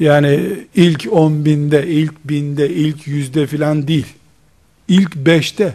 [0.00, 0.40] yani
[0.74, 4.06] ilk on binde, ilk binde, ilk yüzde filan değil.
[4.88, 5.74] İlk beşte.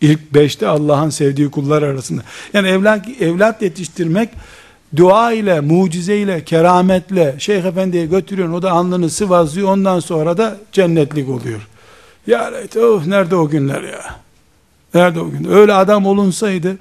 [0.00, 2.22] İlk beşte Allah'ın sevdiği kullar arasında.
[2.52, 4.28] Yani evlat, evlat yetiştirmek
[4.96, 8.54] dua ile, mucize ile, kerametle Şeyh Efendi'ye götürüyorsun.
[8.54, 9.68] O da alnını sıvazlıyor.
[9.68, 11.68] Ondan sonra da cennetlik oluyor.
[12.26, 14.16] Ya oh, nerede o günler ya?
[14.94, 15.50] Nerede o gün?
[15.50, 16.76] Öyle adam olunsaydı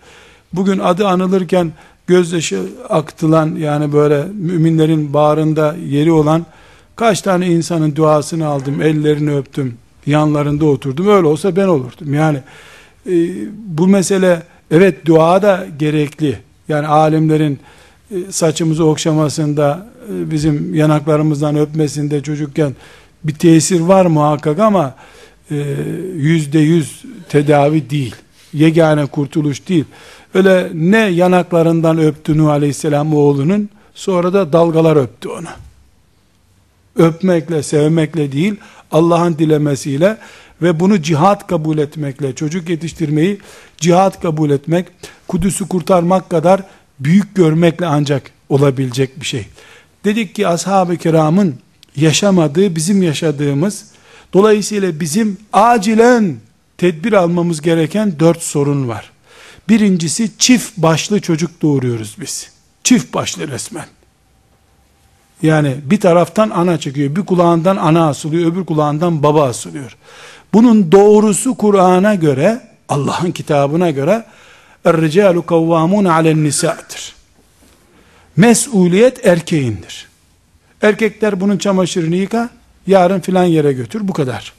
[0.54, 1.72] bugün adı anılırken
[2.08, 6.46] gözyaşı aktılan yani böyle müminlerin bağrında yeri olan
[6.96, 11.08] kaç tane insanın duasını aldım, ellerini öptüm, yanlarında oturdum.
[11.08, 12.14] Öyle olsa ben olurdum.
[12.14, 12.38] Yani
[13.10, 13.14] e,
[13.56, 16.39] bu mesele evet dua da gerekli.
[16.68, 17.60] Yani alimlerin
[18.12, 22.76] e, saçımızı okşamasında, e, bizim yanaklarımızdan öpmesinde çocukken
[23.24, 24.96] bir tesir var muhakkak ama
[26.16, 28.16] yüzde yüz tedavi değil.
[28.54, 29.86] Yegane kurtuluş değil.
[30.34, 35.47] Öyle ne yanaklarından öptü Nuh Aleyhisselam oğlunun, sonra da dalgalar öptü onu.
[36.95, 38.56] Öpmekle, sevmekle değil,
[38.91, 40.18] Allah'ın dilemesiyle
[40.62, 43.39] ve bunu cihat kabul etmekle, çocuk yetiştirmeyi
[43.78, 44.86] cihat kabul etmek,
[45.28, 46.64] Kudüs'ü kurtarmak kadar
[46.99, 49.45] büyük görmekle ancak olabilecek bir şey.
[50.06, 51.56] Dedik ki ashab-ı kiramın
[51.95, 53.86] yaşamadığı bizim yaşadığımız,
[54.34, 56.36] dolayısıyla bizim acilen
[56.77, 59.11] tedbir almamız gereken dört sorun var.
[59.69, 62.51] Birincisi çift başlı çocuk doğuruyoruz biz.
[62.84, 63.86] Çift başlı resmen.
[65.41, 69.97] Yani bir taraftan ana çıkıyor, bir kulağından ana asılıyor, öbür kulağından baba asılıyor.
[70.53, 74.25] Bunun doğrusu Kur'an'a göre, Allah'ın kitabına göre
[74.86, 77.15] Er-ricalu kavvamun alen nisa'dır.
[78.38, 80.07] Mesuliyet erkeğindir.
[80.82, 82.49] Erkekler bunun çamaşırını yıka,
[82.88, 84.53] yarın filan yere götür, bu kadar.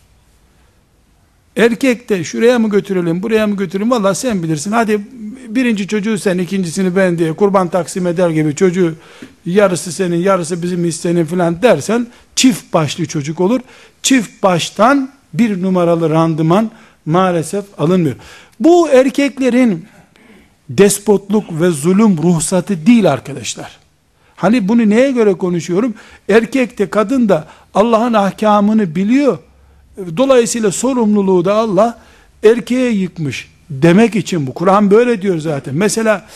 [1.56, 4.72] Erkek de şuraya mı götürelim, buraya mı götürelim, valla sen bilirsin.
[4.72, 5.00] Hadi
[5.48, 8.94] birinci çocuğu sen, ikincisini ben diye kurban taksim eder gibi çocuğu
[9.46, 12.06] yarısı senin, yarısı bizim istenin filan dersen
[12.36, 13.60] çift başlı çocuk olur.
[14.02, 16.70] Çift baştan bir numaralı randıman
[17.06, 18.16] maalesef alınmıyor.
[18.60, 19.86] Bu erkeklerin
[20.68, 23.81] despotluk ve zulüm ruhsatı değil arkadaşlar.
[24.42, 25.94] Hani bunu neye göre konuşuyorum?
[26.28, 29.38] Erkek de kadın da Allah'ın ahkamını biliyor.
[30.16, 31.98] Dolayısıyla sorumluluğu da Allah
[32.44, 34.54] erkeğe yıkmış demek için bu.
[34.54, 35.74] Kur'an böyle diyor zaten.
[35.74, 36.26] Mesela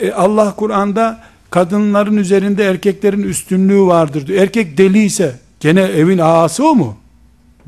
[0.00, 4.42] e, Allah Kur'an'da kadınların üzerinde erkeklerin üstünlüğü vardır diyor.
[4.42, 6.96] Erkek deliyse gene evin ağası o mu?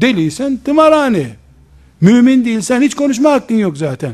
[0.00, 1.26] Deliysen tımarhane.
[2.00, 4.12] Mümin değilsen hiç konuşma hakkın yok zaten.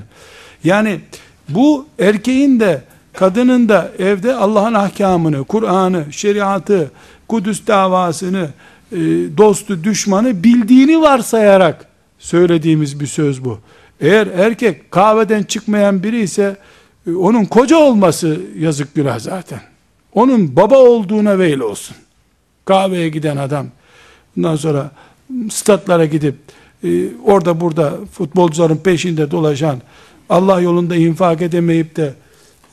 [0.64, 1.00] Yani
[1.48, 2.82] bu erkeğin de
[3.12, 6.90] kadının da evde Allah'ın ahkamını, Kur'an'ı, şeriatı,
[7.28, 8.48] Kudüs davasını,
[8.92, 8.96] e,
[9.36, 11.86] dostu, düşmanı bildiğini varsayarak
[12.18, 13.58] söylediğimiz bir söz bu.
[14.00, 16.56] Eğer erkek kahveden çıkmayan biri ise
[17.06, 19.60] e, onun koca olması yazık günah zaten.
[20.14, 21.96] Onun baba olduğuna veil olsun.
[22.64, 23.66] Kahveye giden adam
[24.36, 24.90] bundan sonra
[25.50, 26.34] statlara gidip
[26.84, 26.88] e,
[27.24, 29.82] orada burada futbolcuların peşinde dolaşan
[30.28, 32.14] Allah yolunda infak edemeyip de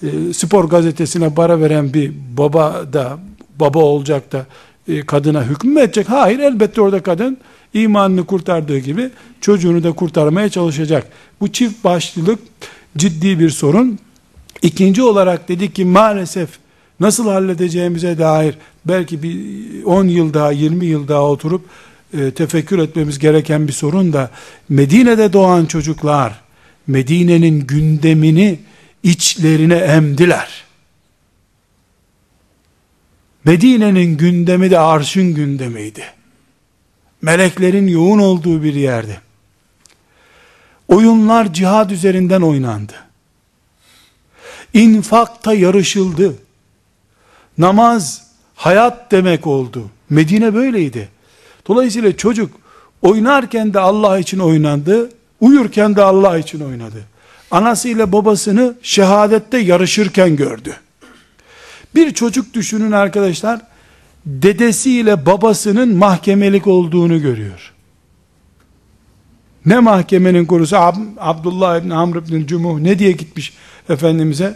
[0.04, 3.20] e, spor gazetesine para veren bir baba da
[3.60, 4.46] baba olacak da
[4.88, 6.10] e, kadına hüküm mü edecek?
[6.10, 7.38] Hayır elbette orada kadın
[7.74, 9.10] imanını kurtardığı gibi
[9.42, 11.08] çocuğunu da kurtarmaya çalışacak.
[11.42, 12.40] Bu çift başlılık
[12.98, 14.00] ciddi bir sorun.
[14.62, 16.50] İkinci olarak dedik ki maalesef
[17.00, 19.38] nasıl halledeceğimize dair belki bir
[19.84, 21.66] 10 yıl daha 20 yıl daha oturup
[22.18, 24.30] e, tefekkür etmemiz gereken bir sorun da
[24.70, 26.42] Medine'de doğan çocuklar
[26.88, 28.60] Medine'nin gündemini
[29.04, 30.64] içlerine emdiler.
[33.46, 36.04] Medine'nin gündemi de arşın gündemiydi.
[37.22, 39.22] Meleklerin yoğun olduğu bir yerdi.
[40.88, 42.94] Oyunlar cihad üzerinden oynandı.
[44.74, 46.36] İnfakta yarışıldı.
[47.58, 49.90] Namaz hayat demek oldu.
[50.10, 51.10] Medine böyleydi.
[51.68, 52.56] Dolayısıyla çocuk
[53.02, 57.04] oynarken de Allah için oynandı, uyurken de Allah için oynadı.
[57.52, 60.76] Anasıyla babasını şehadette yarışırken gördü.
[61.96, 63.62] Bir çocuk düşünün arkadaşlar,
[64.26, 67.74] dedesiyle babasının mahkemelik olduğunu görüyor.
[69.66, 73.54] Ne mahkemenin korusu Ab Abdullah ibn Amr ibn Cumuh ne diye gitmiş
[73.90, 74.56] Efendimiz'e?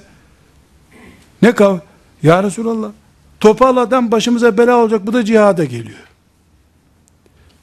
[1.41, 1.78] Ne kav?
[2.24, 2.91] Ya Resulallah
[3.39, 6.00] topal adam başımıza bela olacak bu da cihada geliyor.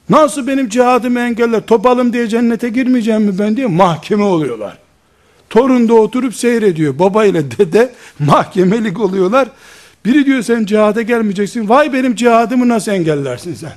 [0.09, 1.61] Nasıl benim cihadımı engeller?
[1.61, 4.77] Topalım diye cennete girmeyeceğim mi ben diye mahkeme oluyorlar.
[5.51, 6.99] Torun da oturup seyrediyor.
[6.99, 9.49] Baba ile dede mahkemelik oluyorlar.
[10.05, 11.69] Biri diyor sen cihada gelmeyeceksin.
[11.69, 13.73] Vay benim cihadımı nasıl engellersin sen?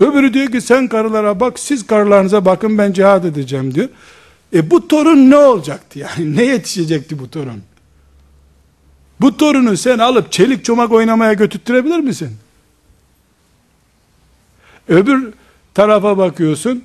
[0.00, 3.88] Öbürü diyor ki sen karılara bak siz karılarınıza bakın ben cihad edeceğim diyor.
[4.54, 6.36] E bu torun ne olacaktı yani?
[6.36, 7.62] Ne yetişecekti bu torun?
[9.20, 12.30] Bu torunu sen alıp çelik çomak oynamaya götürtürebilir misin?
[14.88, 15.32] Öbür
[15.74, 16.84] tarafa bakıyorsun,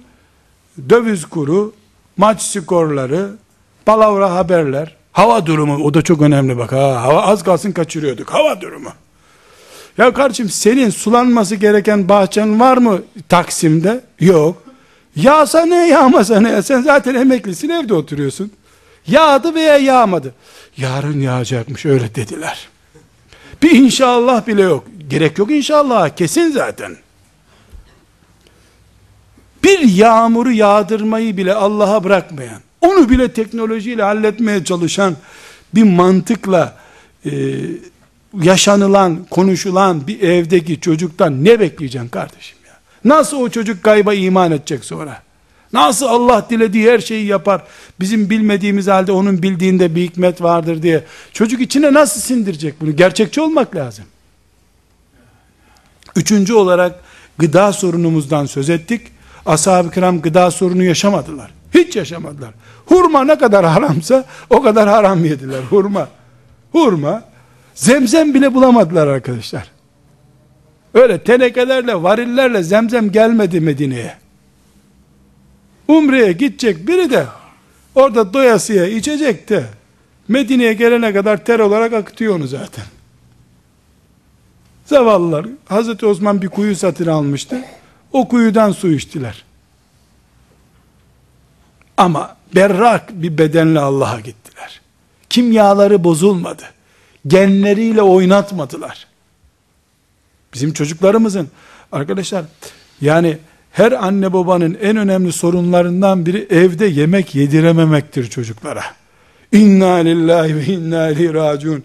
[0.90, 1.74] döviz kuru,
[2.18, 3.30] maç skorları,
[3.86, 8.62] palavra haberler, hava durumu, o da çok önemli bak ha, hava az kalsın kaçırıyorduk, hava
[8.62, 8.90] durumu.
[9.98, 14.02] Ya kardeşim senin sulanması gereken bahçen var mı Taksim'de?
[14.20, 14.64] Yok.
[15.16, 16.62] Yağsa ne yağmasa ne?
[16.62, 18.52] Sen zaten emeklisin evde oturuyorsun.
[19.08, 20.34] Yağdı veya yağmadı.
[20.78, 22.68] Yarın yağacakmış öyle dediler.
[23.64, 24.84] Bir inşallah bile yok.
[25.10, 26.98] Gerek yok inşallah kesin zaten
[29.64, 35.16] bir yağmuru yağdırmayı bile Allah'a bırakmayan, onu bile teknolojiyle halletmeye çalışan
[35.76, 36.78] bir mantıkla
[37.26, 37.32] e,
[38.42, 42.74] yaşanılan, konuşulan bir evdeki çocuktan ne bekleyeceksin kardeşim ya?
[43.06, 45.22] Nasıl o çocuk gayba iman edecek sonra?
[45.74, 47.64] Nasıl Allah dilediği her şeyi yapar?
[48.00, 51.04] Bizim bilmediğimiz halde onun bildiğinde bir hikmet vardır diye.
[51.34, 52.96] Çocuk içine nasıl sindirecek bunu?
[52.96, 54.06] Gerçekçi olmak lazım.
[56.16, 57.00] Üçüncü olarak
[57.38, 59.02] gıda sorunumuzdan söz ettik.
[59.48, 61.52] Ashab-ı kiram gıda sorunu yaşamadılar.
[61.74, 62.54] Hiç yaşamadılar.
[62.86, 65.62] Hurma ne kadar haramsa o kadar haram yediler.
[65.70, 66.08] Hurma.
[66.72, 67.24] Hurma.
[67.76, 69.72] Zemzem bile bulamadılar arkadaşlar.
[70.94, 74.14] Öyle tenekelerle, varillerle zemzem gelmedi Medine'ye.
[75.88, 77.26] Umre'ye gidecek biri de
[77.96, 79.64] orada doyasıya içecek de
[80.28, 82.86] Medine'ye gelene kadar ter olarak akıtıyor onu zaten.
[84.86, 87.62] Zavallılar Hazreti Osman bir kuyu satın almıştı.
[88.14, 89.44] O kuyudan su içtiler.
[91.98, 94.82] Ama berrak bir bedenle Allah'a gittiler.
[95.30, 96.64] Kimyaları bozulmadı.
[97.28, 99.08] Genleriyle oynatmadılar.
[100.54, 101.48] Bizim çocuklarımızın
[101.92, 102.46] arkadaşlar
[103.02, 103.38] yani
[103.72, 108.84] her anne babanın en önemli sorunlarından biri evde yemek yedirememektir çocuklara.
[109.52, 111.84] İnna lillahi ve inna ileyhi raciun.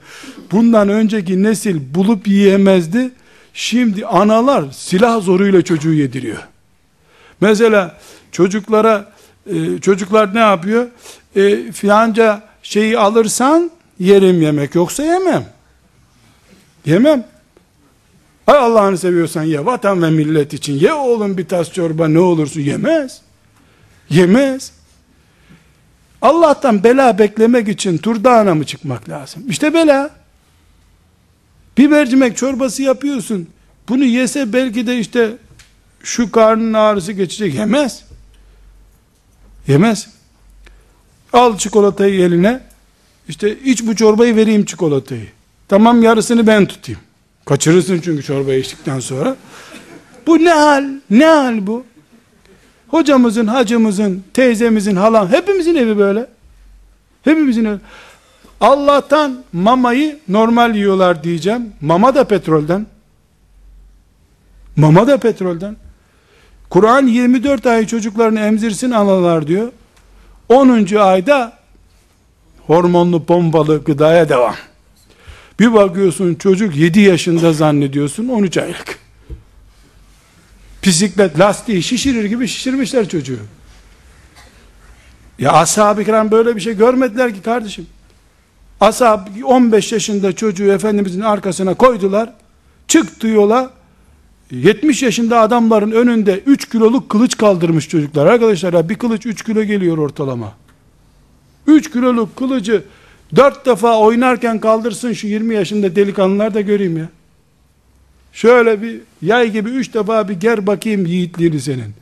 [0.52, 3.10] Bundan önceki nesil bulup yiyemezdi.
[3.54, 6.48] Şimdi analar silah zoruyla çocuğu yediriyor.
[7.40, 7.98] Mesela
[8.32, 9.12] çocuklara
[9.46, 10.86] e, çocuklar ne yapıyor?
[11.36, 15.44] E, filanca şeyi alırsan yerim yemek yoksa yemem.
[16.86, 17.24] Yemem.
[18.46, 22.60] Hay Allah'ını seviyorsan ye vatan ve millet için ye oğlum bir tas çorba ne olursun
[22.60, 23.20] yemez.
[24.10, 24.72] Yemez.
[26.22, 29.42] Allah'tan bela beklemek için turdağına mı çıkmak lazım?
[29.48, 30.21] İşte bela.
[31.78, 33.48] Bir mercimek çorbası yapıyorsun.
[33.88, 35.36] Bunu yese belki de işte
[36.02, 37.54] şu karnın ağrısı geçecek.
[37.54, 38.04] Yemez.
[39.68, 40.08] Yemez.
[41.32, 42.60] Al çikolatayı eline.
[43.28, 45.26] İşte iç bu çorbayı vereyim çikolatayı.
[45.68, 47.00] Tamam yarısını ben tutayım.
[47.44, 49.36] Kaçırırsın çünkü çorbayı içtikten sonra.
[50.26, 50.84] Bu ne hal?
[51.10, 51.84] Ne hal bu?
[52.88, 56.26] Hocamızın, hacımızın, teyzemizin, halam, hepimizin evi böyle.
[57.22, 57.78] Hepimizin evi.
[58.62, 61.72] Allah'tan mamayı normal yiyorlar diyeceğim.
[61.80, 62.86] Mama da petrolden.
[64.76, 65.76] Mama da petrolden.
[66.70, 69.72] Kur'an 24 ay çocuklarını emzirsin analar diyor.
[70.48, 70.94] 10.
[70.94, 71.58] ayda
[72.66, 74.54] hormonlu pompalı gıdaya devam.
[75.60, 78.98] Bir bakıyorsun çocuk 7 yaşında zannediyorsun 13 aylık.
[80.84, 83.38] Bisiklet lastiği şişirir gibi şişirmişler çocuğu.
[85.38, 87.86] Ya ashab-ı kiram böyle bir şey görmediler ki kardeşim.
[88.82, 92.32] Ashab 15 yaşında çocuğu Efendimizin arkasına koydular.
[92.88, 93.70] Çıktı yola.
[94.50, 98.26] 70 yaşında adamların önünde 3 kiloluk kılıç kaldırmış çocuklar.
[98.26, 100.52] Arkadaşlar ya bir kılıç 3 kilo geliyor ortalama.
[101.66, 102.84] 3 kiloluk kılıcı
[103.36, 107.08] 4 defa oynarken kaldırsın şu 20 yaşında delikanlılar da göreyim ya.
[108.32, 111.94] Şöyle bir yay gibi 3 defa bir ger bakayım yiğitliğini senin.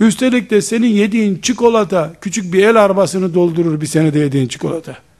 [0.00, 5.11] Üstelik de senin yediğin çikolata küçük bir el arabasını doldurur bir senede yediğin çikolata.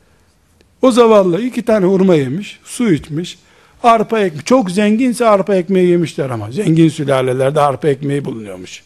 [0.83, 3.39] O zavallı iki tane hurma yemiş, su içmiş,
[3.83, 8.83] arpa ekmeği, çok zenginse arpa ekmeği yemişler ama, zengin sülalelerde arpa ekmeği bulunuyormuş.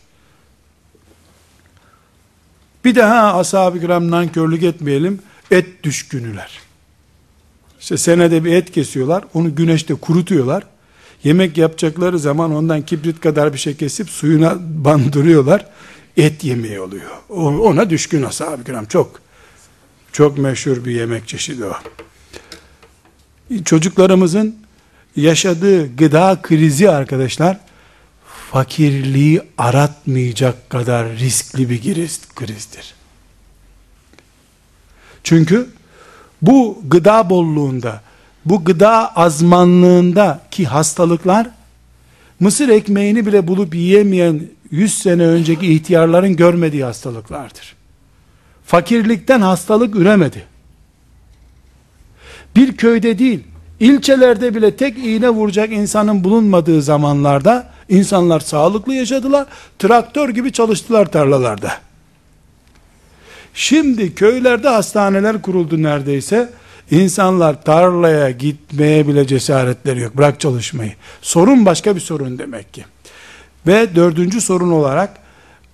[2.85, 5.21] Bir daha ashab-ı kiram nankörlük etmeyelim,
[5.51, 6.61] et düşkünüler.
[7.81, 10.63] İşte senede bir et kesiyorlar, onu güneşte kurutuyorlar,
[11.25, 15.67] yemek yapacakları zaman ondan kibrit kadar bir şey kesip suyuna bandırıyorlar,
[16.17, 17.11] et yemeği oluyor.
[17.61, 19.26] Ona düşkün ashab-ı kiram, çok.
[20.17, 21.73] Çok meşhur bir yemek çeşidi o.
[23.65, 24.57] Çocuklarımızın
[25.17, 27.59] yaşadığı gıda krizi arkadaşlar,
[28.51, 31.83] fakirliği aratmayacak kadar riskli bir
[32.35, 32.95] krizdir.
[35.25, 35.69] Çünkü
[36.43, 38.03] bu gıda bolluğunda,
[38.45, 41.51] bu gıda azmanlığında ki hastalıklar,
[42.41, 47.76] mısır ekmeğini bile bulup yiyemeyen 100 sene önceki ihtiyarların görmediği hastalıklardır.
[48.67, 50.43] Fakirlikten hastalık üremedi.
[52.57, 53.45] Bir köyde değil,
[53.81, 59.47] ilçelerde bile tek iğne vuracak insanın bulunmadığı zamanlarda insanlar sağlıklı yaşadılar,
[59.79, 61.73] traktör gibi çalıştılar tarlalarda.
[63.55, 66.51] Şimdi köylerde hastaneler kuruldu neredeyse.
[66.91, 70.17] İnsanlar tarlaya gitmeye bile cesaretleri yok.
[70.17, 70.93] Bırak çalışmayı.
[71.23, 72.85] Sorun başka bir sorun demek ki.
[73.67, 75.26] Ve dördüncü sorun olarak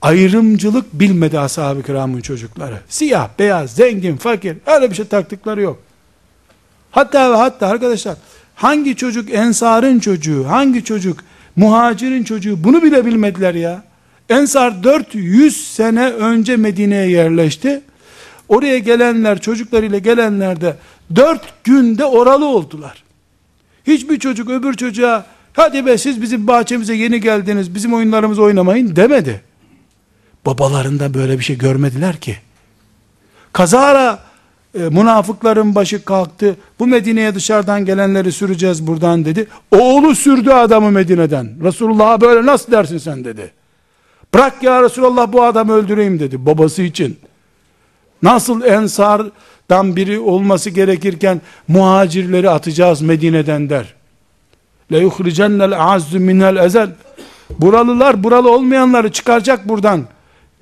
[0.03, 2.81] ayrımcılık bilmedi ashab-ı kiramın çocukları.
[2.89, 5.79] Siyah, beyaz, zengin, fakir öyle bir şey taktıkları yok.
[6.91, 8.17] Hatta ve hatta arkadaşlar
[8.55, 11.19] hangi çocuk ensarın çocuğu, hangi çocuk
[11.57, 13.83] muhacirin çocuğu bunu bile bilmediler ya.
[14.29, 17.81] Ensar 400 sene önce Medine'ye yerleşti.
[18.49, 20.77] Oraya gelenler, çocuklarıyla gelenler de
[21.17, 23.05] 4 günde oralı oldular.
[23.87, 29.52] Hiçbir çocuk öbür çocuğa hadi be siz bizim bahçemize yeni geldiniz, bizim oyunlarımızı oynamayın demedi.
[30.47, 32.37] Babalarında böyle bir şey görmediler ki.
[33.53, 34.19] Kazara
[34.75, 36.57] e, münafıkların başı kalktı.
[36.79, 39.47] Bu Medine'ye dışarıdan gelenleri süreceğiz buradan dedi.
[39.71, 41.51] Oğlu sürdü adamı Medine'den.
[41.63, 43.53] Resulullah'a böyle nasıl dersin sen dedi.
[44.35, 47.19] Bırak ya Resulallah bu adamı öldüreyim dedi babası için.
[48.23, 53.95] Nasıl ensardan biri olması gerekirken muhacirleri atacağız Medine'den der.
[54.93, 56.91] Le yuhricennel azzu minel ezel.
[57.59, 60.05] Buralılar buralı olmayanları çıkaracak buradan.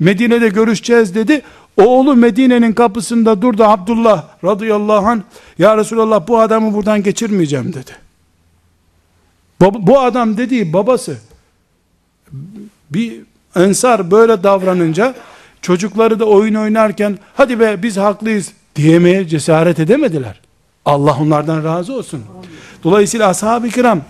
[0.01, 1.43] Medine'de görüşeceğiz dedi.
[1.77, 5.21] Oğlu Medine'nin kapısında durdu Abdullah radıyallahu anh.
[5.59, 7.91] Ya Resulallah bu adamı buradan geçirmeyeceğim dedi.
[9.61, 11.19] Bu adam dediği babası
[12.91, 13.21] bir
[13.57, 15.15] ensar böyle davranınca
[15.63, 20.41] çocukları da oyun oynarken hadi be biz haklıyız diyemeye cesaret edemediler.
[20.85, 22.23] Allah onlardan razı olsun.
[22.85, 24.01] Dolayısıyla ashab-ı kiram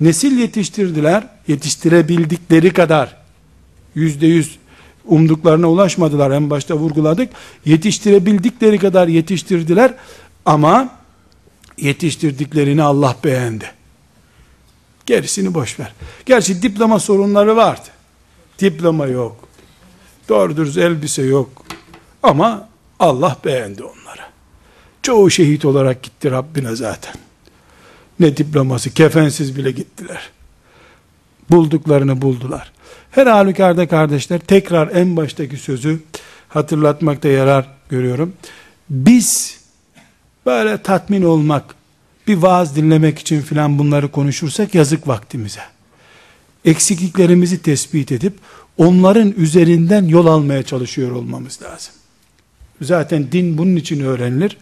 [0.00, 1.24] nesil yetiştirdiler.
[1.48, 3.16] Yetiştirebildikleri kadar
[3.94, 4.58] yüzde yüz
[5.06, 6.30] umduklarına ulaşmadılar.
[6.30, 7.32] En başta vurguladık.
[7.64, 9.94] Yetiştirebildikleri kadar yetiştirdiler
[10.46, 10.88] ama
[11.78, 13.64] yetiştirdiklerini Allah beğendi.
[15.06, 15.92] Gerisini boş ver.
[16.26, 17.88] Gerçi diploma sorunları vardı.
[18.58, 19.48] Diploma yok.
[20.28, 21.48] Doğru dürüst elbise yok.
[22.22, 24.22] Ama Allah beğendi onları.
[25.02, 27.14] Çoğu şehit olarak gitti Rabbine zaten.
[28.20, 30.30] Ne diploması, kefensiz bile gittiler.
[31.50, 32.72] Bulduklarını buldular.
[33.14, 36.00] Her halükarda kardeşler tekrar en baştaki sözü
[36.48, 38.32] hatırlatmakta yarar görüyorum.
[38.90, 39.60] Biz
[40.46, 41.74] böyle tatmin olmak,
[42.26, 45.60] bir vaaz dinlemek için filan bunları konuşursak yazık vaktimize.
[46.64, 48.34] Eksikliklerimizi tespit edip
[48.78, 51.94] onların üzerinden yol almaya çalışıyor olmamız lazım.
[52.80, 54.56] Zaten din bunun için öğrenilir.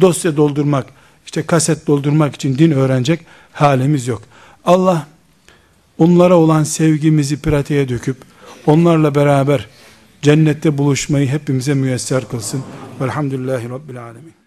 [0.00, 0.86] Dosya doldurmak,
[1.26, 3.20] işte kaset doldurmak için din öğrenecek
[3.52, 4.22] halimiz yok.
[4.64, 5.06] Allah
[5.98, 8.16] onlara olan sevgimizi pratiğe döküp
[8.66, 9.66] onlarla beraber
[10.22, 12.62] cennette buluşmayı hepimize müyesser kılsın.
[13.00, 14.37] Velhamdülillahi Rabbil Alemin.